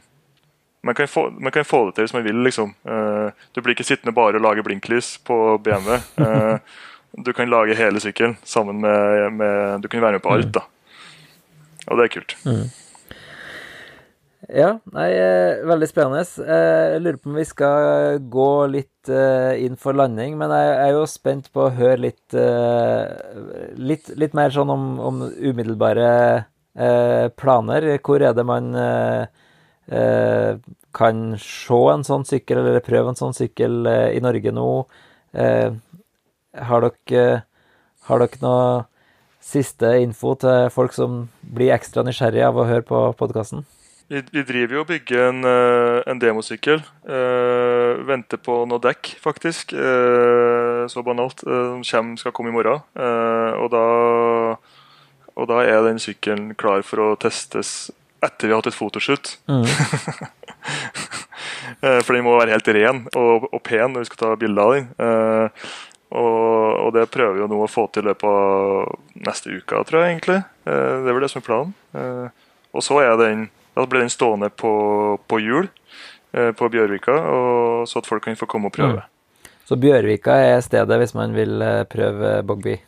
man 0.86 0.94
kan, 0.94 1.08
få, 1.08 1.30
man 1.30 1.50
kan, 1.52 1.64
få, 1.64 1.80
det 1.86 1.96
til 1.96 2.04
hvis 2.04 2.12
man 2.14 2.24
vil, 2.24 2.44
liksom. 2.46 2.74
Uh, 2.86 3.34
du 3.54 3.58
blir 3.60 3.74
ikke 3.74 3.88
sittende 3.88 4.14
bare 4.14 4.38
og 4.38 4.44
lage 4.44 4.62
blinklys 4.62 5.16
på 5.26 5.58
BMW. 5.58 5.96
Uh, 6.20 6.58
du 7.26 7.32
kan 7.34 7.50
lage 7.50 7.74
hele 7.74 8.00
sykkelen 8.00 8.36
sammen 8.44 8.80
med, 8.80 9.32
med, 9.32 9.82
Du 9.82 9.88
kan 9.88 10.02
være 10.02 10.12
med 10.12 10.22
på 10.22 10.34
alt, 10.36 10.46
mm. 10.46 10.52
da. 10.52 10.62
Og 11.86 11.98
det 11.98 12.04
er 12.04 12.12
kult. 12.14 12.36
Mm. 12.44 12.70
Ja, 14.46 14.76
nei, 14.94 15.08
eh, 15.10 15.64
veldig 15.66 15.86
spennende. 15.90 16.22
Eh, 16.22 16.92
jeg 16.92 17.00
lurer 17.02 17.16
på 17.18 17.30
om 17.32 17.38
vi 17.40 17.44
skal 17.48 18.18
gå 18.30 18.50
litt 18.70 19.08
eh, 19.10 19.58
inn 19.66 19.74
for 19.80 19.96
landing, 19.98 20.36
men 20.38 20.52
jeg 20.54 20.76
er 20.84 20.92
jo 20.94 21.02
spent 21.10 21.48
på 21.50 21.64
å 21.66 21.72
høre 21.74 21.98
litt 22.04 22.36
Litt, 23.76 24.08
litt 24.18 24.34
mer 24.34 24.50
sånn 24.54 24.70
om, 24.70 24.84
om 25.02 25.18
umiddelbare 25.26 26.10
planer. 27.38 27.86
Hvor 28.04 28.22
er 28.22 28.34
det 28.36 28.44
man 28.46 28.72
kan 30.96 31.20
se 31.42 31.80
en 31.92 32.04
sånn 32.06 32.26
sykkel, 32.28 32.60
eller 32.62 32.84
prøve 32.84 33.12
en 33.12 33.18
sånn 33.18 33.36
sykkel 33.36 33.86
i 33.86 34.22
Norge 34.24 34.52
nå? 34.54 34.68
Har 36.70 36.86
dere, 36.86 37.24
har 38.08 38.24
dere 38.24 38.42
noe 38.42 38.66
siste 39.40 39.94
info 40.02 40.34
til 40.42 40.68
folk 40.74 40.96
som 40.96 41.24
blir 41.40 41.74
ekstra 41.76 42.06
nysgjerrige 42.06 42.50
av 42.50 42.60
å 42.60 42.68
høre 42.68 42.86
på 42.86 43.06
podkasten? 43.20 43.66
Vi, 44.06 44.20
vi, 44.30 44.42
driver 44.46 44.76
jo 44.76 44.82
og 44.84 44.86
bygger 44.86 45.32
en, 45.32 45.40
uh, 45.42 45.98
en 46.06 46.20
demosykkel. 46.22 46.78
Uh, 47.08 47.98
venter 48.06 48.38
på 48.38 48.62
noe 48.70 48.78
dekk, 48.82 49.16
faktisk. 49.22 49.72
Uh, 49.74 50.86
så 50.90 51.02
banalt. 51.06 51.42
Uh, 51.42 51.82
som 51.86 52.16
skal 52.20 52.32
komme 52.36 52.50
i 52.52 52.54
morgen. 52.54 52.80
og, 52.96 53.70
da, 53.72 53.84
og 55.34 55.44
da 55.50 55.56
er 55.66 55.82
den 55.88 55.98
sykkelen 56.02 56.54
klar 56.54 56.82
for 56.86 56.98
å 57.02 57.16
testes 57.18 57.90
etter 58.22 58.46
vi 58.46 58.52
har 58.54 58.60
hatt 58.62 58.70
et 58.70 58.78
fotoshoot. 58.78 59.26
Mm. 59.50 59.66
for 62.06 62.12
den 62.14 62.24
må 62.24 62.38
være 62.38 62.54
helt 62.54 62.68
ren 62.74 62.98
og, 63.18 63.44
og, 63.50 63.60
pen 63.66 63.92
når 63.92 64.00
vi 64.04 64.08
skal 64.08 64.22
ta 64.22 64.30
bilde 64.40 64.62
av 64.62 64.70
den. 64.74 64.86
Og, 66.16 66.86
og, 66.86 66.90
det 66.94 67.12
prøver 67.12 67.34
vi 67.36 67.42
jo 67.42 67.50
nå 67.50 67.58
å 67.64 67.70
få 67.70 67.84
til 67.92 68.02
i 68.06 68.08
løpet 68.08 68.28
av 68.30 68.40
neste 69.26 69.46
uke, 69.52 69.74
tror 69.86 70.02
jeg 70.02 70.10
egentlig. 70.14 70.40
det 70.64 71.08
er 71.10 71.12
vel 71.12 71.24
det 71.26 71.32
som 71.34 71.42
er 71.42 71.48
planen. 71.50 71.72
og 72.72 72.80
så 72.86 72.94
er 73.02 73.14
den 73.20 73.40
da 73.76 73.84
ble 73.88 74.04
den 74.04 74.12
stående 74.12 74.48
på, 74.50 74.72
på 75.28 75.40
hjul 75.42 75.68
eh, 76.32 76.52
på 76.56 76.68
Bjørvika, 76.72 77.16
og, 77.32 77.88
så 77.88 78.00
at 78.00 78.08
folk 78.08 78.24
kan 78.24 78.38
få 78.38 78.48
komme 78.50 78.70
og 78.70 78.76
prøve. 78.76 79.04
Mm. 79.04 79.52
Så 79.66 79.78
Bjørvika 79.82 80.38
er 80.46 80.62
stedet 80.64 80.98
hvis 81.02 81.14
man 81.18 81.34
vil 81.36 81.62
eh, 81.62 81.84
prøve 81.90 82.38
Bogby? 82.46 82.78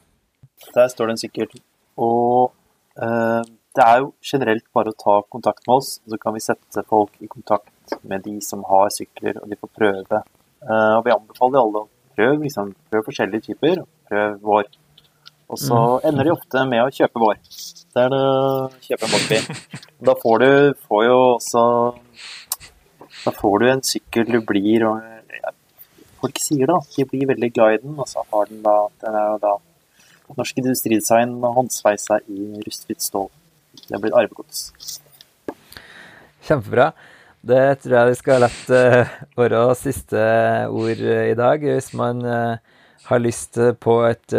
Der 0.75 0.91
står 0.91 1.13
den 1.13 1.21
sikkert. 1.21 1.55
Og 2.01 2.55
eh, 2.97 3.43
det 3.77 3.85
er 3.85 4.01
jo 4.03 4.13
generelt 4.25 4.67
bare 4.75 4.95
å 4.95 4.99
ta 4.99 5.21
kontakt 5.31 5.67
med 5.67 5.77
oss, 5.77 5.99
så 6.09 6.19
kan 6.21 6.35
vi 6.35 6.43
sette 6.43 6.85
folk 6.89 7.15
i 7.23 7.31
kontakt 7.31 7.99
med 8.09 8.25
de 8.25 8.39
som 8.45 8.65
har 8.69 8.91
sykler, 8.95 9.39
og 9.43 9.53
de 9.53 9.61
får 9.61 9.75
prøve. 9.77 10.25
Eh, 10.65 10.93
og 10.97 11.05
vi 11.07 11.15
anbefaler 11.15 11.63
alle 11.63 11.85
å 11.85 11.89
prøve, 12.17 12.43
liksom, 12.47 12.75
prøv 12.91 13.07
forskjellige 13.11 13.51
typer. 13.53 13.85
Prøv 14.09 14.39
vår 14.43 14.71
og 15.49 15.59
så 15.59 15.77
mm. 15.77 16.09
ender 16.09 16.29
de 16.29 16.33
ofte 16.35 16.65
med 16.69 16.83
å 16.85 16.91
kjøpe 16.93 17.23
vår. 17.23 17.39
Det 17.95 18.03
er 18.03 18.11
det 18.13 18.19
å 18.21 18.41
kjøpe 18.85 19.07
en 19.07 19.15
Bobby. 19.15 19.39
Da 19.99 20.15
får 20.15 20.39
du 20.39 20.51
får 20.87 21.05
jo 21.09 21.17
også 21.35 21.63
Da 23.25 23.33
får 23.35 23.59
du 23.59 23.65
en 23.69 23.83
sykkel 23.83 24.29
du 24.31 24.41
blir 24.47 24.87
og 24.87 25.01
Folk 26.19 26.39
sier 26.43 26.71
da 26.71 26.79
de 26.95 27.05
blir 27.07 27.29
veldig 27.31 27.49
glad 27.55 27.75
i 27.77 27.81
den, 27.83 27.95
og 27.95 28.09
så 28.11 28.25
har 28.33 28.49
den 28.51 28.63
da 28.63 28.77
Den 29.03 29.19
er 29.19 29.27
jo 29.33 29.41
da 29.43 29.53
norsk 30.39 30.59
industridesign 30.61 31.37
og 31.41 31.55
håndsveisa 31.57 32.19
i 32.29 32.59
rustfritt 32.61 33.01
stål. 33.01 33.31
Det 33.79 33.95
har 33.95 34.03
blitt 34.03 34.17
arvegods. 34.19 34.67
Kjempebra. 36.45 36.91
Det 37.41 37.63
tror 37.81 37.95
jeg 37.97 38.11
vi 38.11 38.19
skal 38.19 38.45
la 38.45 38.51
uh, 38.51 39.15
være 39.39 39.63
siste 39.81 40.27
ord 40.69 41.01
i 41.01 41.39
dag. 41.39 41.65
Hvis 41.65 41.95
man 41.97 42.21
uh, 42.27 42.61
har 43.09 43.25
lyst 43.25 43.57
på 43.81 43.97
et 44.11 44.37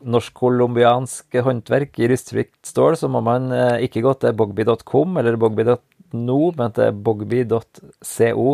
norsk-colombiansk 0.00 1.36
håndverk 1.44 1.98
i 2.00 2.08
rustfritt 2.10 2.54
stål, 2.66 2.96
så 2.96 3.10
må 3.12 3.22
man 3.24 3.50
eh, 3.52 3.84
ikke 3.86 4.02
gå 4.04 4.14
til 4.20 4.34
bogby.com 4.36 5.20
eller 5.20 5.36
bogby.no, 5.40 6.40
men 6.56 6.74
til 6.76 7.02
bogby.co, 7.04 8.48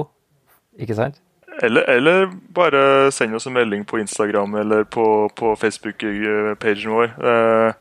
ikke 0.82 0.98
sant? 0.98 1.22
Eller, 1.64 1.86
eller, 1.88 2.26
bare 2.52 3.10
send 3.16 3.34
oss 3.36 3.46
en 3.48 3.56
melding 3.56 3.86
på 3.88 4.02
Instagram 4.02 4.58
eller 4.60 4.84
på, 4.84 5.06
på 5.32 5.54
Facebook-pagen 5.56 6.92
vår. 6.92 7.14
Eh, 7.16 7.72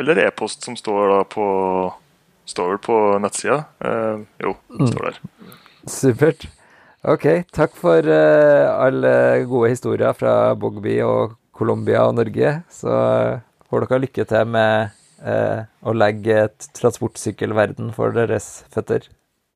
eller 0.00 0.24
e-post, 0.24 0.66
som 0.66 0.78
står 0.78 1.14
da 1.14 1.22
på 1.30 1.46
Står 2.46 2.76
på 2.78 2.94
nettsida? 3.18 3.56
Eh, 3.82 4.20
jo, 4.38 4.52
det 4.78 4.86
står 4.92 5.06
der. 5.08 5.16
Mm. 5.18 5.54
Supert. 5.90 6.44
Ok, 7.02 7.24
takk 7.50 7.74
for 7.74 8.06
alle 8.06 9.10
gode 9.50 9.72
historier 9.72 10.14
fra 10.14 10.54
Bogby 10.54 10.94
og 11.02 11.34
Colombia 11.56 12.04
og 12.06 12.16
Norge. 12.18 12.52
Så 12.70 12.92
får 13.70 13.86
dere 13.86 14.02
lykke 14.04 14.26
til 14.28 14.54
med 14.54 14.94
eh, 15.24 15.66
å 15.82 15.96
legge 15.96 16.40
et 16.46 16.68
transportsykkelverden 16.78 17.92
for 17.96 18.14
deres 18.16 18.50
føtter. 18.74 19.08